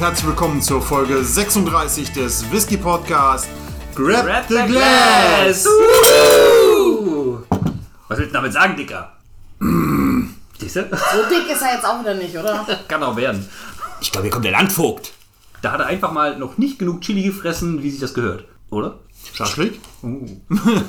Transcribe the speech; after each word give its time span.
Herzlich 0.00 0.28
willkommen 0.28 0.62
zur 0.62 0.80
Folge 0.80 1.22
36 1.22 2.12
des 2.12 2.50
Whisky 2.50 2.78
Podcast 2.78 3.46
Grab, 3.94 4.24
Grab 4.24 4.48
the, 4.48 4.54
the 4.54 4.72
Glass. 4.72 5.62
Glass. 5.62 5.68
Was 8.08 8.18
willst 8.18 8.30
du 8.30 8.32
damit 8.32 8.54
sagen, 8.54 8.76
Dicker? 8.78 9.12
So 9.58 9.66
dick 10.58 11.50
ist 11.52 11.60
er 11.60 11.74
jetzt 11.74 11.84
auch 11.84 12.00
wieder 12.00 12.14
nicht, 12.14 12.34
oder? 12.34 12.66
Kann 12.88 13.02
auch 13.02 13.14
werden. 13.14 13.46
Ich 14.00 14.10
glaube, 14.10 14.24
hier 14.24 14.32
kommt 14.32 14.46
der 14.46 14.52
Landvogt. 14.52 15.12
Da 15.60 15.72
hat 15.72 15.80
er 15.80 15.86
einfach 15.88 16.12
mal 16.12 16.38
noch 16.38 16.56
nicht 16.56 16.78
genug 16.78 17.02
Chili 17.02 17.24
gefressen, 17.24 17.82
wie 17.82 17.90
sich 17.90 18.00
das 18.00 18.14
gehört. 18.14 18.46
Oder? 18.70 19.00
Schaschlik. 19.34 19.80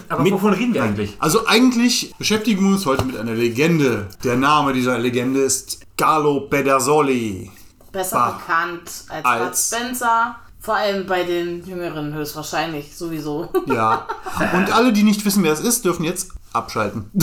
Aber 0.07 0.31
wovon 0.31 0.53
reden 0.53 0.73
wir 0.73 0.83
eigentlich? 0.83 1.17
Also 1.19 1.45
eigentlich 1.47 2.15
beschäftigen 2.17 2.63
wir 2.63 2.75
uns 2.75 2.85
heute 2.85 3.03
mit 3.03 3.17
einer 3.17 3.33
Legende. 3.33 4.07
Der 4.23 4.37
Name 4.37 4.71
dieser 4.71 4.97
Legende 4.97 5.41
ist 5.41 5.81
Carlo 5.97 6.47
Pedersoli. 6.49 7.51
Besser 7.91 8.15
Bah. 8.17 8.31
bekannt 8.39 8.89
als, 9.09 9.25
Als- 9.25 9.69
Bud 9.71 9.79
Spencer. 9.79 10.35
Vor 10.63 10.75
allem 10.75 11.07
bei 11.07 11.23
den 11.23 11.65
Jüngeren 11.65 12.13
höchstwahrscheinlich 12.13 12.95
sowieso. 12.95 13.49
Ja. 13.65 14.05
Und 14.53 14.71
alle, 14.71 14.93
die 14.93 15.01
nicht 15.01 15.25
wissen, 15.25 15.43
wer 15.43 15.53
es 15.53 15.59
ist, 15.59 15.85
dürfen 15.85 16.03
jetzt 16.03 16.31
abschalten. 16.53 17.09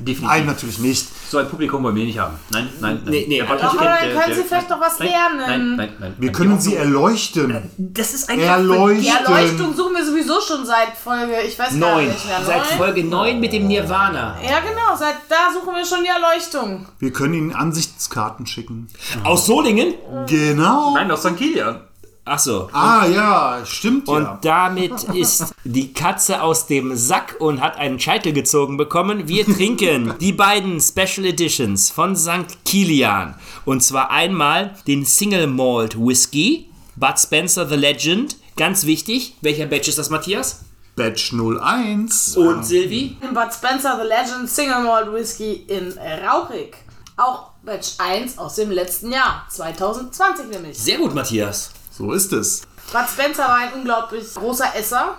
Definitiv. 0.00 0.22
Nein, 0.22 0.46
natürlich 0.46 0.78
nicht. 0.78 1.06
So 1.30 1.38
ein 1.38 1.48
Publikum 1.48 1.82
wollen 1.84 1.94
wir 1.96 2.04
nicht 2.04 2.18
haben. 2.18 2.34
Nein, 2.50 2.68
nein, 2.80 3.00
nein. 3.04 3.10
Nee, 3.12 3.24
nee, 3.28 3.36
Der 3.38 3.48
aber- 3.50 3.56
dann 3.60 3.76
der- 3.78 3.86
können 4.20 4.28
Sie 4.28 4.34
der- 4.34 4.44
vielleicht 4.44 4.70
noch 4.70 4.80
was 4.80 4.98
nein, 4.98 5.08
lernen. 5.08 5.38
Nein, 5.38 5.76
nein, 5.76 5.92
nein. 6.00 6.14
Wir 6.18 6.32
können 6.32 6.60
sie 6.60 6.74
erleuchten. 6.76 7.70
Das 7.78 8.14
ist 8.14 8.28
einfach... 8.28 8.44
Erleuchten. 8.44 9.02
Die 9.02 9.08
Erleuchtung 9.08 9.74
suchen 9.74 9.94
wir 9.94 10.04
sowieso 10.04 10.40
schon 10.40 10.66
seit 10.66 10.96
Folge, 11.02 11.40
ich 11.46 11.58
weiß 11.58 11.78
gar 11.78 11.94
Neun. 11.94 12.08
nicht 12.08 12.26
mehr. 12.26 12.40
Seit? 12.44 12.62
Folge 12.66 13.04
9 13.04 13.38
mit 13.40 13.52
dem 13.52 13.66
Nirvana. 13.68 14.36
Ja, 14.42 14.60
genau, 14.60 14.96
seit 14.98 15.16
da 15.28 15.52
suchen 15.52 15.74
wir 15.74 15.84
schon 15.84 16.02
die 16.02 16.08
Erleuchtung. 16.10 16.86
Wir 16.98 17.12
können 17.12 17.34
ihnen 17.34 17.54
Ansichtskarten 17.54 18.46
schicken. 18.46 18.88
Aus 19.24 19.46
Solingen? 19.46 19.94
Genau. 20.26 20.94
Nein, 20.94 21.10
aus 21.10 21.22
St. 21.22 21.36
Kilian. 21.36 21.80
Ach 22.26 22.38
so. 22.38 22.70
Ah 22.72 23.06
ja, 23.06 23.62
stimmt 23.66 24.08
Und 24.08 24.22
ja. 24.22 24.38
damit 24.42 25.02
ist 25.14 25.54
die 25.64 25.92
Katze 25.92 26.42
aus 26.42 26.66
dem 26.66 26.96
Sack 26.96 27.36
und 27.38 27.60
hat 27.60 27.76
einen 27.76 28.00
Scheitel 28.00 28.32
gezogen 28.32 28.78
bekommen. 28.78 29.28
Wir 29.28 29.44
trinken 29.44 30.14
die 30.20 30.32
beiden 30.32 30.80
Special 30.80 31.26
Editions 31.26 31.90
von 31.90 32.16
St. 32.16 32.64
Kilian. 32.64 33.34
Und 33.66 33.82
zwar 33.82 34.10
einmal 34.10 34.74
den 34.86 35.04
Single 35.04 35.46
Malt 35.48 35.98
Whisky, 35.98 36.70
Bud 36.96 37.18
Spencer 37.18 37.68
The 37.68 37.76
Legend. 37.76 38.36
Ganz 38.56 38.86
wichtig. 38.86 39.36
Welcher 39.42 39.66
Batch 39.66 39.88
ist 39.88 39.98
das, 39.98 40.08
Matthias? 40.08 40.64
Batch 40.96 41.34
01. 41.34 42.36
Und 42.38 42.64
Silvi? 42.64 43.18
Bud 43.20 43.52
Spencer 43.52 44.00
The 44.00 44.08
Legend 44.08 44.48
Single 44.48 44.82
Malt 44.82 45.12
Whisky 45.12 45.64
in 45.66 45.92
Rauchig. 45.98 46.76
Auch 47.16 47.50
Batch 47.62 47.94
1 47.98 48.38
aus 48.38 48.54
dem 48.54 48.70
letzten 48.70 49.12
Jahr, 49.12 49.44
2020 49.50 50.46
nämlich. 50.48 50.78
Sehr 50.78 50.98
gut, 50.98 51.14
Matthias. 51.14 51.70
So 51.96 52.12
ist 52.12 52.32
es. 52.32 52.62
Bud 52.92 53.08
Spencer 53.08 53.44
war 53.44 53.56
ein 53.56 53.72
unglaublich 53.74 54.34
großer 54.34 54.74
Esser. 54.76 55.16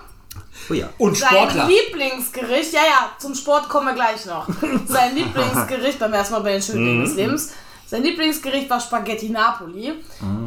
Oh 0.69 0.73
ja. 0.73 0.89
Und 0.97 1.17
Sein 1.17 1.29
Sportler. 1.29 1.67
Lieblingsgericht, 1.67 2.73
ja, 2.73 2.81
ja, 2.81 3.09
zum 3.17 3.33
Sport 3.33 3.69
kommen 3.69 3.87
wir 3.87 3.93
gleich 3.93 4.25
noch. 4.25 4.47
Sein 4.87 5.15
Lieblingsgericht, 5.15 5.99
beim 5.99 6.13
ersten 6.13 6.33
Mal 6.33 6.41
bei 6.41 6.53
den 6.53 6.61
schönen 6.61 6.85
Dingen 6.85 7.05
des 7.05 7.15
Lebens. 7.15 7.51
Sein 7.87 8.03
Lieblingsgericht 8.03 8.69
war 8.69 8.79
Spaghetti 8.79 9.29
Napoli. 9.29 9.93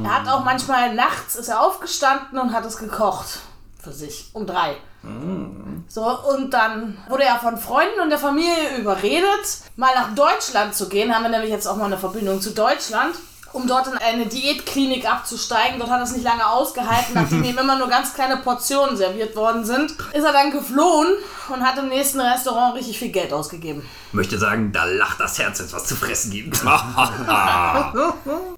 Er 0.04 0.14
hat 0.14 0.28
auch 0.28 0.44
manchmal 0.44 0.94
nachts 0.94 1.36
ist 1.36 1.48
er 1.48 1.62
aufgestanden 1.62 2.38
und 2.38 2.52
hat 2.52 2.66
es 2.66 2.76
gekocht. 2.76 3.38
Für 3.82 3.92
sich. 3.92 4.28
Um 4.32 4.44
drei. 4.44 4.76
So, 5.86 6.04
und 6.04 6.50
dann 6.52 6.98
wurde 7.08 7.22
er 7.22 7.38
von 7.38 7.56
Freunden 7.56 8.00
und 8.00 8.10
der 8.10 8.18
Familie 8.18 8.76
überredet, 8.78 9.62
mal 9.76 9.94
nach 9.94 10.14
Deutschland 10.14 10.74
zu 10.74 10.88
gehen. 10.88 11.14
Haben 11.14 11.22
wir 11.22 11.30
nämlich 11.30 11.50
jetzt 11.50 11.68
auch 11.68 11.76
mal 11.76 11.84
eine 11.84 11.96
Verbindung 11.96 12.40
zu 12.40 12.50
Deutschland. 12.50 13.14
Um 13.52 13.66
dort 13.66 13.86
in 13.86 13.94
eine 13.94 14.26
Diätklinik 14.26 15.10
abzusteigen. 15.10 15.78
Dort 15.78 15.90
hat 15.90 16.00
er 16.00 16.04
es 16.04 16.12
nicht 16.12 16.24
lange 16.24 16.46
ausgehalten, 16.46 17.14
nachdem 17.14 17.44
ihm 17.48 17.58
immer 17.58 17.78
nur 17.78 17.88
ganz 17.88 18.14
kleine 18.14 18.38
Portionen 18.38 18.96
serviert 18.96 19.36
worden 19.36 19.64
sind. 19.64 19.92
Ist 20.12 20.24
er 20.24 20.32
dann 20.32 20.50
geflohen 20.50 21.14
und 21.48 21.62
hat 21.62 21.78
im 21.78 21.88
nächsten 21.88 22.20
Restaurant 22.20 22.76
richtig 22.76 22.98
viel 22.98 23.10
Geld 23.10 23.32
ausgegeben. 23.32 23.82
Möchte 24.12 24.38
sagen, 24.38 24.72
da 24.72 24.84
lacht 24.84 25.20
das 25.20 25.38
Herz, 25.38 25.58
wenn 25.58 25.66
es 25.66 25.72
was 25.72 25.86
zu 25.86 25.96
fressen 25.96 26.30
gibt. 26.30 26.64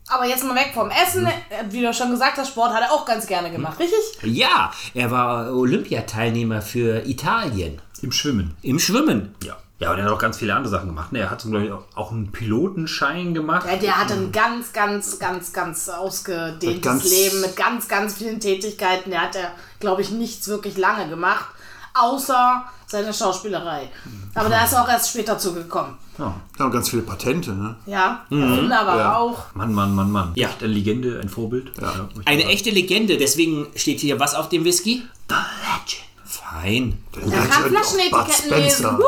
Aber 0.09 0.27
jetzt 0.27 0.45
mal 0.45 0.55
weg 0.55 0.73
vom 0.75 0.91
Essen. 0.91 1.28
Wie 1.71 1.83
du 1.83 1.95
schon 1.95 2.11
gesagt 2.11 2.39
hast, 2.39 2.49
Sport 2.49 2.72
hat 2.72 2.83
er 2.83 2.93
auch 2.93 3.05
ganz 3.05 3.27
gerne 3.27 3.51
gemacht, 3.51 3.78
richtig? 3.78 3.99
Ja, 4.22 4.72
er 4.95 5.11
war 5.11 5.53
Olympiateilnehmer 5.53 6.62
für 6.62 7.07
Italien. 7.07 7.81
Im 8.03 8.12
Schwimmen. 8.12 8.57
Im 8.62 8.78
Schwimmen. 8.78 9.34
Ja. 9.45 9.57
Ja, 9.81 9.91
und 9.93 9.99
er 9.99 10.05
hat 10.05 10.13
auch 10.13 10.19
ganz 10.19 10.37
viele 10.39 10.55
andere 10.55 10.71
Sachen 10.71 10.89
gemacht. 10.89 11.11
Ne, 11.11 11.21
Er 11.21 11.31
hat 11.31 11.41
zum 11.41 11.53
Beispiel 11.53 11.73
auch- 11.73 11.85
auch 11.95 12.13
einen 12.13 12.31
Pilotenschein 12.31 13.33
gemacht. 13.35 13.67
Ja, 13.67 13.77
der 13.77 13.99
hatte 13.99 14.13
ein 14.15 14.31
ganz, 14.31 14.73
ganz, 14.73 15.19
ganz, 15.19 15.53
ganz 15.53 15.89
ausgedehntes 15.89 16.69
Mit 16.75 16.83
ganz- 16.83 17.05
Leben 17.11 17.41
mit 17.41 17.57
ganz, 17.57 17.89
ganz 17.89 18.15
vielen 18.19 18.39
Tätigkeiten. 18.41 19.11
Der 19.11 19.23
hat 19.23 19.35
ja, 19.35 19.51
glaube 19.81 20.03
ich, 20.03 20.11
nichts 20.11 20.47
wirklich 20.49 20.77
lange 20.77 21.09
gemacht, 21.09 21.47
außer 21.95 22.65
seine 22.87 23.15
Schauspielerei. 23.15 23.89
Aber 24.35 24.49
da 24.49 24.65
ist 24.65 24.73
er 24.75 24.83
auch 24.85 24.89
erst 24.89 25.11
später 25.11 25.39
zugekommen. 25.39 25.97
Ja. 26.19 26.35
Ja, 26.59 26.65
und 26.67 26.73
ganz 26.73 26.91
viele 26.91 27.03
Patente, 27.03 27.53
ne? 27.53 27.75
Ja, 27.87 28.27
Erfinder 28.31 28.87
war 28.87 28.99
Ja. 28.99 29.17
auch. 29.17 29.55
Mann, 29.55 29.73
Mann, 29.73 29.95
Mann, 29.95 30.11
Mann. 30.11 30.33
Ja. 30.35 30.49
Echt 30.49 30.63
eine 30.63 30.73
Legende, 30.75 31.19
ein 31.23 31.29
Vorbild. 31.31 31.73
Ja. 31.81 32.09
Eine 32.27 32.45
echte 32.45 32.69
Legende, 32.71 33.17
deswegen 33.17 33.67
steht 33.77 34.01
hier 34.01 34.21
was 34.21 34.35
auf 34.35 34.49
dem 34.51 34.65
Whisky? 34.65 35.05
The 35.31 35.35
Legend. 35.37 36.09
Fein. 36.31 37.03
Er 37.15 37.21
kann 37.21 37.31
Legend 37.31 37.51
of 37.51 37.69
Flaschenetiketten 37.71 38.51
lesen. 38.51 38.87
Wuhu! 38.87 39.01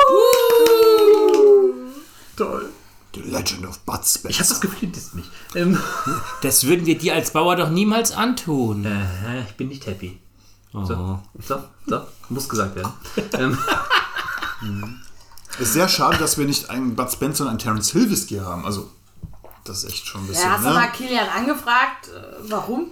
Toll. 2.37 2.71
The 3.15 3.21
Legend 3.21 3.67
of 3.67 3.79
Bud 3.81 4.01
Spencer. 4.07 4.31
Ich 4.31 4.39
habe 4.41 4.49
das 4.49 4.61
Gefühl, 4.61 4.89
das 4.89 5.03
ist 5.05 5.15
mich. 5.15 5.27
Ähm, 5.55 5.79
Das 6.43 6.65
würden 6.67 6.87
wir 6.87 6.97
dir 6.99 7.15
als 7.15 7.33
Bauer 7.33 7.57
doch 7.57 7.69
niemals 7.71 8.13
antun. 8.13 8.85
äh, 8.87 9.43
ich 9.43 9.55
bin 9.57 9.69
nicht 9.69 9.87
happy. 9.87 10.19
Oh. 10.73 10.85
So, 10.85 11.21
so, 11.47 11.63
so. 11.87 12.01
Muss 12.31 12.49
gesagt 12.49 12.75
werden. 12.77 12.93
ähm, 13.35 13.59
Ist 15.59 15.75
sehr 15.75 15.89
schade, 15.89 16.17
dass 16.17 16.39
wir 16.39 16.47
nicht 16.47 16.71
einen 16.71 16.97
Bud 16.97 17.13
Spencer 17.13 17.45
und 17.45 17.51
einen 17.51 17.59
Terence 17.59 17.91
Hill 17.93 18.11
Whisky 18.11 18.39
haben. 18.39 18.65
Also, 18.65 18.91
das 19.65 19.85
ist 19.85 19.91
echt 19.93 20.07
schon 20.07 20.23
ein 20.23 20.29
bisschen, 20.29 20.45
Ja, 20.45 20.53
hast 20.53 20.65
du 20.65 20.69
ne? 20.71 20.75
mal 20.75 20.87
Kilian 20.91 21.29
angefragt, 21.29 22.09
äh, 22.09 22.23
warum? 22.49 22.87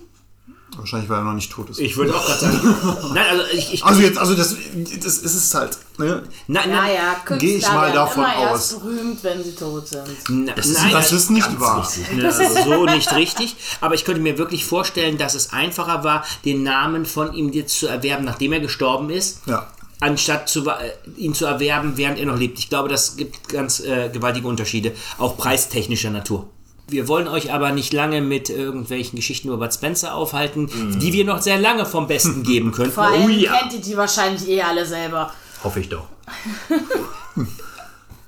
Wahrscheinlich, 0.76 1.10
weil 1.10 1.18
er 1.18 1.24
noch 1.24 1.34
nicht 1.34 1.50
tot 1.52 1.68
ist. 1.68 1.78
Ich 1.80 1.96
würde 1.96 2.14
auch 2.14 2.24
gerade 2.24 2.40
sagen. 2.40 2.76
Nein, 3.14 3.24
also 3.30 3.42
ich. 3.52 3.74
ich 3.74 3.84
also 3.84 4.00
jetzt, 4.00 4.18
also 4.18 4.34
das, 4.34 4.54
das 5.02 5.18
ist 5.18 5.34
es 5.34 5.54
halt, 5.54 5.76
ne? 5.98 6.22
nein, 6.46 6.70
Ja, 6.70 6.76
nein, 6.76 6.94
ja, 6.94 7.14
Künstler 7.24 7.36
Geh 7.38 7.56
ich 7.56 7.66
mal 7.68 7.92
davon 7.92 8.24
immer 8.24 8.36
aus. 8.38 8.50
erst 8.72 8.80
berühmt, 8.80 9.22
wenn 9.24 9.44
sie 9.44 9.54
tot 9.54 9.88
sind. 9.88 10.06
na- 10.28 10.52
Das 10.54 10.66
ist- 10.66 10.78
nein, 10.82 10.92
das 10.92 11.12
ist 11.12 11.30
nicht 11.30 11.60
wahr. 11.60 11.82
wichtig, 11.86 12.12
ne? 12.16 12.22
das 12.22 12.38
ist 12.38 12.64
so 12.64 12.84
nicht 12.86 13.14
richtig. 13.14 13.56
Aber 13.80 13.94
ich 13.94 14.04
könnte 14.04 14.20
mir 14.22 14.38
wirklich 14.38 14.64
vorstellen, 14.64 15.18
dass 15.18 15.34
es 15.34 15.52
einfacher 15.52 16.02
war, 16.04 16.24
den 16.44 16.62
Namen 16.62 17.04
von 17.04 17.34
ihm 17.34 17.52
jetzt 17.52 17.78
zu 17.78 17.86
erwerben, 17.86 18.24
nachdem 18.24 18.52
er 18.52 18.60
gestorben 18.60 19.10
ist. 19.10 19.40
Ja. 19.46 19.66
Anstatt 20.02 20.48
zu, 20.48 20.66
äh, 20.66 20.92
ihn 21.18 21.34
zu 21.34 21.44
erwerben, 21.44 21.96
während 21.96 22.18
er 22.18 22.24
noch 22.26 22.38
lebt. 22.38 22.58
Ich 22.58 22.70
glaube, 22.70 22.88
das 22.88 23.16
gibt 23.16 23.48
ganz 23.50 23.80
äh, 23.80 24.08
gewaltige 24.08 24.48
Unterschiede, 24.48 24.92
auch 25.18 25.36
preistechnischer 25.36 26.08
Natur. 26.10 26.48
Wir 26.90 27.08
wollen 27.08 27.28
euch 27.28 27.52
aber 27.52 27.72
nicht 27.72 27.92
lange 27.92 28.20
mit 28.20 28.50
irgendwelchen 28.50 29.16
Geschichten 29.16 29.48
über 29.48 29.58
Bud 29.58 29.72
Spencer 29.72 30.14
aufhalten, 30.14 30.68
die 31.00 31.12
wir 31.12 31.24
noch 31.24 31.40
sehr 31.40 31.58
lange 31.58 31.86
vom 31.86 32.06
Besten 32.06 32.42
geben 32.42 32.72
könnten. 32.72 32.92
Vor 32.92 33.04
allem 33.04 33.24
Oh 33.24 33.28
ja. 33.28 33.56
kennt 33.58 33.72
ihr 33.74 33.80
die 33.80 33.96
wahrscheinlich 33.96 34.48
eh 34.48 34.62
alle 34.62 34.84
selber. 34.86 35.32
hoffe 35.62 35.80
ich 35.80 35.88
doch. 35.88 36.06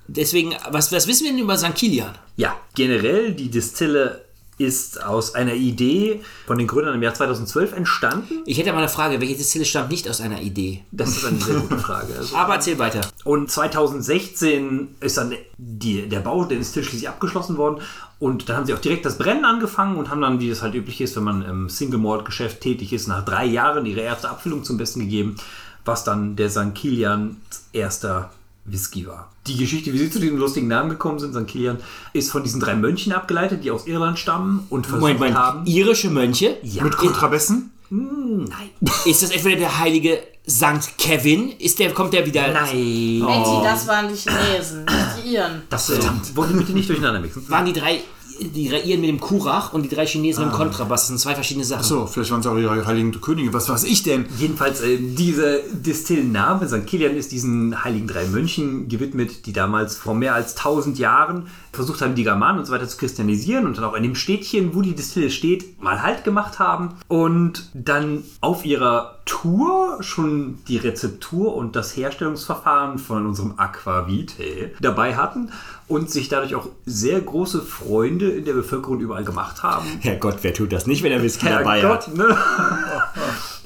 Deswegen, 0.09 0.55
was, 0.71 0.93
was 0.93 1.07
wissen 1.07 1.25
wir 1.25 1.31
denn 1.33 1.41
über 1.41 1.57
St. 1.57 1.75
Kilian? 1.75 2.13
Ja, 2.37 2.57
generell, 2.75 3.33
die 3.33 3.51
Distille 3.51 4.22
ist 4.59 5.03
aus 5.03 5.35
einer 5.35 5.55
Idee 5.55 6.21
von 6.47 6.59
den 6.59 6.67
Gründern 6.67 6.95
im 6.95 7.03
Jahr 7.03 7.15
2012 7.15 7.73
entstanden. 7.73 8.43
Ich 8.47 8.59
hätte 8.59 8.71
aber 8.71 8.79
eine 8.79 8.89
Frage, 8.89 9.21
welche 9.21 9.37
Distille 9.37 9.65
stammt 9.65 9.91
nicht 9.91 10.09
aus 10.09 10.21
einer 10.21 10.41
Idee? 10.41 10.85
Das 10.93 11.11
ist 11.11 11.25
eine 11.25 11.39
sehr 11.39 11.57
gute 11.61 11.79
Frage. 11.79 12.13
Also, 12.23 12.37
Aber 12.37 12.55
erzähl 12.55 12.79
weiter. 12.79 13.01
Und 13.25 13.51
2016 13.51 14.97
ist 15.01 15.17
dann 15.17 15.35
die, 15.57 16.09
der 16.09 16.21
Bau 16.21 16.45
der 16.45 16.59
Distille 16.59 16.85
schließlich 16.85 17.09
abgeschlossen 17.09 17.57
worden. 17.57 17.81
Und 18.19 18.49
dann 18.49 18.57
haben 18.57 18.67
sie 18.67 18.75
auch 18.75 18.79
direkt 18.79 19.05
das 19.07 19.19
Brennen 19.19 19.45
angefangen 19.45 19.97
und 19.97 20.11
haben 20.11 20.21
dann, 20.21 20.41
wie 20.41 20.51
es 20.51 20.63
halt 20.63 20.75
üblich 20.75 21.01
ist, 21.01 21.17
wenn 21.17 21.25
man 21.25 21.43
im 21.43 21.69
Single 21.69 21.99
Malt 21.99 22.25
Geschäft 22.25 22.61
tätig 22.61 22.93
ist, 22.93 23.09
nach 23.09 23.25
drei 23.25 23.47
Jahren 23.47 23.87
ihre 23.87 24.01
erste 24.01 24.29
Abfüllung 24.29 24.63
zum 24.63 24.77
Besten 24.77 25.01
gegeben, 25.01 25.37
was 25.85 26.05
dann 26.05 26.37
der 26.37 26.51
St. 26.51 26.75
Kilian 26.75 27.37
erster 27.73 28.31
Whisky 28.65 29.07
war. 29.07 29.32
Die 29.47 29.57
Geschichte, 29.57 29.93
wie 29.93 29.99
sie 29.99 30.11
zu 30.11 30.21
diesem 30.21 30.39
lustigen 30.39 30.69
Namen 30.69 30.91
gekommen 30.91 31.19
sind, 31.19 31.35
St. 31.35 31.47
Kilian, 31.49 31.79
ist 32.13 32.31
von 32.31 32.45
diesen 32.45 32.61
drei 32.61 32.75
Mönchen 32.77 33.13
abgeleitet, 33.13 33.65
die 33.65 33.71
aus 33.73 33.87
Irland 33.87 34.19
stammen 34.19 34.67
und 34.71 34.87
versucht 34.87 35.01
Moment, 35.01 35.19
Moment. 35.19 35.37
haben. 35.37 35.67
Irische 35.67 36.11
Mönche? 36.11 36.59
Ja. 36.63 36.85
Mit 36.85 36.97
Kontrabessen? 36.97 37.73
Nein. 37.91 38.71
Ist 39.05 39.23
das 39.23 39.31
entweder 39.31 39.57
der 39.57 39.79
heilige 39.79 40.23
St. 40.49 40.97
Kevin? 40.97 41.53
Ist 41.59 41.79
der, 41.79 41.93
kommt 41.93 42.13
der 42.15 42.25
wieder? 42.25 42.53
Nein. 42.53 43.21
Betty, 43.27 43.63
das 43.65 43.87
waren 43.87 44.09
die 44.09 44.15
Chinesen, 44.15 44.85
nicht 44.85 45.25
die 45.25 45.35
Iren. 45.35 45.63
Das 45.69 45.91
äh, 45.91 45.99
wollen 46.35 46.55
wir 46.55 46.61
bitte 46.61 46.73
nicht 46.73 46.89
durcheinander 46.89 47.21
mixen. 47.21 47.49
Waren 47.51 47.67
die 47.67 47.73
drei 47.73 48.01
die 48.41 48.67
Iren 48.67 49.01
mit 49.01 49.11
dem 49.11 49.21
Kurach 49.21 49.73
und 49.73 49.83
die 49.83 49.89
drei 49.89 50.07
Chinesen 50.07 50.45
mit 50.45 50.53
dem 50.53 50.57
Kontrabass. 50.57 51.03
Das 51.03 51.09
sind 51.09 51.19
zwei 51.19 51.35
verschiedene 51.35 51.65
Sachen. 51.65 51.85
So, 51.85 52.07
vielleicht 52.07 52.31
waren 52.31 52.41
es 52.41 52.47
auch 52.47 52.57
ihre 52.57 52.87
heiligen 52.87 53.21
Könige. 53.21 53.53
Was 53.53 53.69
weiß 53.69 53.85
ich 53.85 54.03
denn? 54.03 54.27
Jedenfalls, 54.39 54.81
äh, 54.81 54.99
dieser 54.99 55.59
Distillenname, 55.73 56.69
St. 56.69 56.87
Kilian, 56.87 57.17
ist 57.17 57.33
diesen 57.33 57.85
heiligen 57.85 58.07
drei 58.07 58.27
Mönchen 58.27 58.89
gewidmet, 58.89 59.47
die 59.47 59.53
damals 59.53 59.97
vor 59.97 60.15
mehr 60.15 60.35
als 60.35 60.57
1000 60.57 60.99
Jahren 60.99 61.47
versucht 61.73 62.03
haben, 62.03 62.15
die 62.15 62.25
Germanen 62.25 62.59
und 62.59 62.67
so 62.67 62.73
weiter 62.73 62.89
zu 62.89 62.97
christianisieren 62.97 63.67
und 63.67 63.79
dann 63.79 63.85
auch 63.85 63.95
in 63.95 64.03
dem 64.03 64.15
Städtchen, 64.15 64.75
wo 64.75 64.83
die 64.83 64.95
Distille 64.95 65.31
steht, 65.31 65.83
mal 65.83 66.03
Halt 66.03 66.25
gemacht 66.25 66.59
haben 66.59 66.95
und 67.09 67.71
dann 67.75 68.25
auf 68.41 68.65
ihrer 68.65 69.22
Tour 69.25 69.99
schon 70.03 70.59
die 70.67 70.77
Rezeptur 70.79 71.55
und 71.55 71.77
das 71.77 71.97
Herstellungsverfahren 71.97 72.99
von 72.99 73.27
unserem 73.27 73.55
Aquavite 73.57 74.73
dabei 74.81 75.17
hatten 75.17 75.51
und 75.89 76.11
sich 76.11 76.29
dadurch 76.29 76.55
auch 76.55 76.69
sehr 76.87 77.21
große 77.21 77.63
Freunde 77.63 78.31
in 78.31 78.45
der 78.45 78.55
Bevölkerung 78.55 79.01
überall 79.01 79.25
gemacht 79.25 79.63
haben. 79.63 79.87
Herrgott, 80.01 80.39
wer 80.43 80.55
tut 80.55 80.73
das 80.73 80.87
nicht, 80.87 81.03
wenn 81.03 81.13
er 81.13 81.23
Whisky 81.23 81.47
Herrgott, 81.47 82.15
ne? 82.15 82.37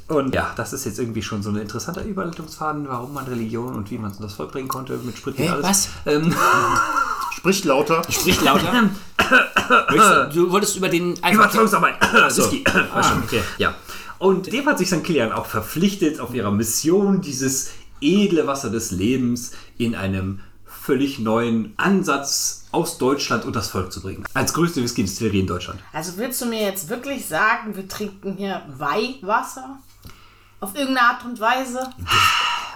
Und 0.09 0.35
ja, 0.37 0.53
das 0.57 0.73
ist 0.73 0.85
jetzt 0.85 1.01
irgendwie 1.01 1.23
schon 1.23 1.43
so 1.43 1.51
ein 1.51 1.57
interessanter 1.57 2.05
Überleitungsfaden, 2.05 2.87
warum 2.89 3.13
man 3.13 3.25
Religion 3.25 3.75
und 3.75 3.91
wie 3.91 3.99
man 3.99 4.13
es 4.13 4.19
in 4.19 4.23
das 4.23 4.35
Volk 4.35 4.53
bringen 4.53 4.69
konnte 4.69 4.97
mit 4.99 5.19
Sprit 5.19 5.37
und 5.37 5.45
Hä, 5.45 5.49
alles. 5.49 5.65
was? 5.67 5.89
Ähm, 6.07 6.33
Sprich 7.37 7.65
lauter. 7.65 8.03
Sprich 8.09 8.41
lauter. 8.43 8.91
Du, 9.91 10.45
du 10.45 10.53
wolltest 10.53 10.77
über 10.77 10.89
den 10.89 11.15
Überzeugungsarbeit. 11.17 11.95
Whisky. 12.01 12.63
Schon, 12.71 13.23
okay. 13.25 13.43
Ja. 13.59 13.75
Und 14.19 14.53
dem 14.53 14.67
hat 14.67 14.79
sich 14.79 14.89
St. 14.89 15.05
Kilian 15.05 15.33
auch 15.33 15.47
verpflichtet, 15.47 16.21
auf 16.21 16.35
ihrer 16.35 16.51
Mission 16.51 17.21
dieses 17.21 17.73
edle 18.01 18.47
Wasser 18.47 18.71
des 18.71 18.91
Lebens 18.91 19.53
in 19.79 19.95
einem 19.95 20.41
völlig 20.65 21.19
neuen 21.19 21.75
Ansatz 21.77 22.65
aus 22.71 22.99
Deutschland 22.99 23.45
und 23.45 23.57
das 23.57 23.69
Volk 23.69 23.93
zu 23.93 24.01
bringen. 24.01 24.25
Als 24.35 24.55
größte 24.55 24.83
Whisky-Distillerie 24.83 25.41
in 25.41 25.47
Deutschland. 25.47 25.81
Also 25.93 26.17
willst 26.17 26.41
du 26.41 26.47
mir 26.47 26.63
jetzt 26.63 26.89
wirklich 26.89 27.27
sagen, 27.27 27.75
wir 27.75 27.89
trinken 27.89 28.35
hier 28.37 28.63
Weihwasser? 28.69 29.79
Auf 30.61 30.75
irgendeine 30.75 31.09
Art 31.09 31.25
und 31.25 31.41
Weise? 31.41 31.91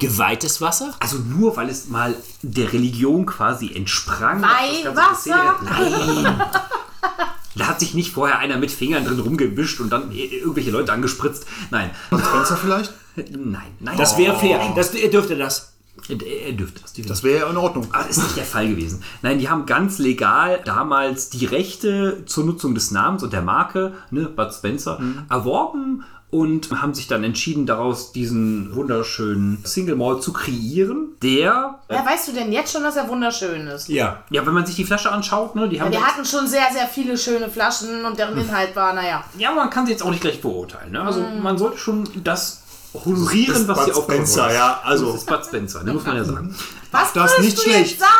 Geweihtes 0.01 0.61
Wasser? 0.61 0.95
Also 0.99 1.19
nur, 1.19 1.57
weil 1.57 1.69
es 1.69 1.89
mal 1.89 2.15
der 2.43 2.73
Religion 2.73 3.27
quasi 3.27 3.73
entsprang. 3.75 4.43
Weihwasser? 4.43 5.61
Nein. 5.63 6.43
Da 7.57 7.67
hat 7.67 7.81
sich 7.81 7.95
nicht 7.95 8.13
vorher 8.13 8.39
einer 8.39 8.59
mit 8.59 8.71
Fingern 8.71 9.05
drin 9.05 9.19
rumgewischt 9.19 9.81
und 9.81 9.91
dann 9.91 10.13
irgendwelche 10.13 10.71
Leute 10.71 10.93
angespritzt. 10.93 11.47
Nein. 11.71 11.91
Spencer 12.09 12.57
vielleicht? 12.57 12.93
Nein, 13.17 13.63
nein. 13.81 13.99
Das 13.99 14.17
wäre 14.17 14.39
fair. 14.39 14.61
Das, 14.77 14.95
er 14.95 15.09
dürfte 15.09 15.37
das. 15.37 15.73
Er 16.09 16.53
dürfte 16.53 16.81
das. 16.81 16.93
Das 16.93 17.23
wäre 17.25 17.41
ja 17.41 17.51
in 17.51 17.57
Ordnung. 17.57 17.89
Aber 17.93 18.05
das 18.05 18.17
ist 18.17 18.23
nicht 18.23 18.37
der 18.37 18.45
Fall 18.45 18.69
gewesen. 18.69 19.03
Nein, 19.23 19.39
die 19.39 19.49
haben 19.49 19.67
ganz 19.67 19.99
legal 19.99 20.61
damals 20.65 21.29
die 21.31 21.45
Rechte 21.45 22.25
zur 22.27 22.45
Nutzung 22.45 22.75
des 22.75 22.91
Namens 22.91 23.23
und 23.23 23.33
der 23.33 23.43
Marke, 23.43 23.95
ne, 24.11 24.27
Bud 24.27 24.53
Spencer, 24.55 25.01
erworben 25.29 26.05
und 26.31 26.71
haben 26.81 26.95
sich 26.95 27.09
dann 27.09 27.25
entschieden, 27.25 27.67
daraus 27.67 28.13
diesen 28.13 28.75
wunderschönen 28.77 29.65
Single 29.65 29.97
Malt 29.97 30.23
zu 30.23 30.33
kreieren, 30.33 31.17
der, 31.23 31.81
Ja, 31.89 32.07
weißt 32.07 32.29
du 32.29 32.33
denn 32.33 32.53
jetzt 32.53 32.73
schon, 32.73 32.83
dass 32.85 32.95
er 32.97 33.09
wunderschön 33.09 33.67
ist? 33.67 33.89
Ja. 33.89 34.23
ja, 34.31 34.47
wenn 34.47 34.55
man 34.55 34.65
sich 34.65 34.77
die 34.77 34.85
Flasche 34.85 35.11
anschaut, 35.11 35.57
ne, 35.57 35.69
die 35.69 35.81
haben 35.81 35.91
Wir 35.91 36.07
hatten 36.07 36.25
schon 36.25 36.47
sehr, 36.47 36.69
sehr 36.73 36.87
viele 36.87 37.19
schöne 37.19 37.49
Flaschen 37.51 38.05
und 38.05 38.17
deren 38.19 38.39
Inhalt 38.39 38.77
war, 38.77 38.93
naja. 38.93 39.25
Ja, 39.39 39.51
man 39.53 39.71
kann 39.71 39.87
sie 39.87 39.93
jetzt 39.93 40.03
auch 40.03 40.11
nicht 40.11 40.21
gleich 40.21 40.41
beurteilen. 40.41 40.93
Ne? 40.93 41.03
Also 41.03 41.21
man 41.43 41.59
sollte 41.59 41.79
schon 41.79 42.09
das 42.23 42.63
honorieren, 43.05 43.67
was 43.69 43.85
sie 43.87 43.93
aufgenommen 43.93 44.27
Spencer, 44.27 44.45
haben. 44.45 44.55
ja, 44.55 44.81
also- 44.85 45.07
Das 45.13 45.15
ist 45.23 45.27
Bud 45.27 45.45
Spencer, 45.47 45.83
ne, 45.85 45.93
muss 45.95 46.05
man 46.07 46.17
ja 46.17 46.25
sagen. 46.25 46.55
Was 46.93 47.13
das 47.13 47.33
würdest 47.33 47.41
nicht 47.41 47.59
du 47.59 47.63
schlecht. 47.63 47.91
jetzt 47.91 48.01
sagen, 48.01 48.13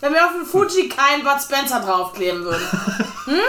wenn 0.00 0.12
wir 0.12 0.24
auf 0.24 0.32
dem 0.32 0.44
Fuji 0.46 0.88
keinen 0.88 1.22
Bud 1.22 1.40
Spencer 1.42 1.80
draufkleben 1.80 2.44
würden? 2.44 2.62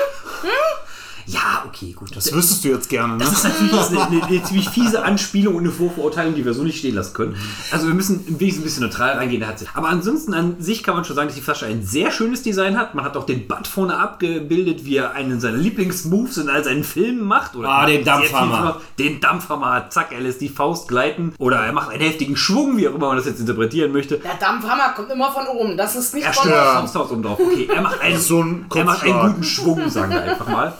Ja, 1.28 1.64
okay, 1.68 1.92
gut. 1.92 2.16
Das 2.16 2.32
wüsstest 2.32 2.64
du 2.64 2.70
jetzt 2.70 2.88
gerne, 2.90 3.14
ne? 3.18 3.20
Das 3.20 3.34
ist 3.34 3.44
natürlich 3.44 3.74
eine, 3.74 4.02
eine, 4.02 4.24
eine 4.24 4.44
ziemlich 4.44 4.70
fiese 4.70 5.04
Anspielung 5.04 5.56
und 5.56 5.64
eine 5.64 5.72
Vorverurteilung, 5.74 6.36
die 6.36 6.46
wir 6.46 6.54
so 6.54 6.64
nicht 6.64 6.80
stehen 6.80 6.96
lassen 6.96 7.14
können. 7.14 7.36
Also 7.72 7.86
wir 7.88 7.94
müssen 7.94 8.24
ein 8.30 8.38
bisschen, 8.38 8.62
ein 8.62 8.64
bisschen 8.64 8.84
neutral 8.84 9.18
reingehen. 9.18 9.44
Aber 9.74 9.90
ansonsten 9.90 10.34
an 10.34 10.56
sich 10.60 10.84
kann 10.84 10.96
man 10.96 11.04
schon 11.04 11.18
sagen, 11.18 11.28
dass 11.28 11.36
die 11.36 11.42
Flasche 11.42 11.66
ein 11.66 11.84
sehr 11.86 12.12
schönes 12.12 12.44
Design 12.44 12.78
hat. 12.78 12.96
Man 12.96 13.04
hat 13.04 13.18
auch 13.18 13.26
den 13.26 13.46
Butt 13.46 13.68
vorne 13.68 13.98
abgebildet, 13.98 14.86
wie 14.86 14.96
er 14.96 15.12
einen 15.16 15.42
seiner 15.42 15.58
Lieblingsmoves 15.58 16.38
in 16.38 16.48
all 16.50 16.64
seinen 16.64 16.86
Filmen 16.86 17.26
macht. 17.26 17.58
Oder 17.58 17.68
Ah, 17.70 17.86
den 17.86 18.06
Dampfhammer. 18.06 18.80
Den 18.98 19.20
Dampfhammer, 19.20 19.90
zack, 19.90 20.14
er 20.14 20.22
lässt 20.22 20.40
die 20.40 20.50
Faust 20.50 20.88
gleiten. 20.88 21.34
Oder 21.40 21.58
er 21.58 21.74
macht 21.74 21.90
einen 21.90 22.02
heftigen 22.02 22.38
Schwung, 22.38 22.78
wie 22.78 22.88
auch 22.88 22.96
immer 22.96 23.08
man 23.08 23.18
das 23.18 23.26
jetzt 23.26 23.42
interpretieren 23.42 23.92
möchte. 23.92 24.18
Der 24.20 24.36
Dampfhammer 24.36 24.94
kommt 24.96 25.12
immer 25.12 25.30
von 25.32 25.46
oben. 25.48 25.76
Das 25.76 25.94
ist 25.98 26.14
nicht 26.16 26.26
Er 26.26 26.32
von 26.34 26.50
ja. 26.50 26.80
Faust 26.80 26.96
aus 26.96 27.12
oben 27.12 27.24
drauf. 27.24 27.38
Okay, 27.38 27.68
er 27.74 27.82
macht 27.82 28.00
einen, 28.02 28.18
So 28.18 28.42
ein 28.42 28.66
er 28.74 28.86
macht 28.86 29.04
einen 29.04 29.20
guten 29.20 29.44
Schwung, 29.44 29.90
sagen 29.90 30.12
wir 30.14 30.22
einfach 30.22 30.48
mal. 30.48 30.74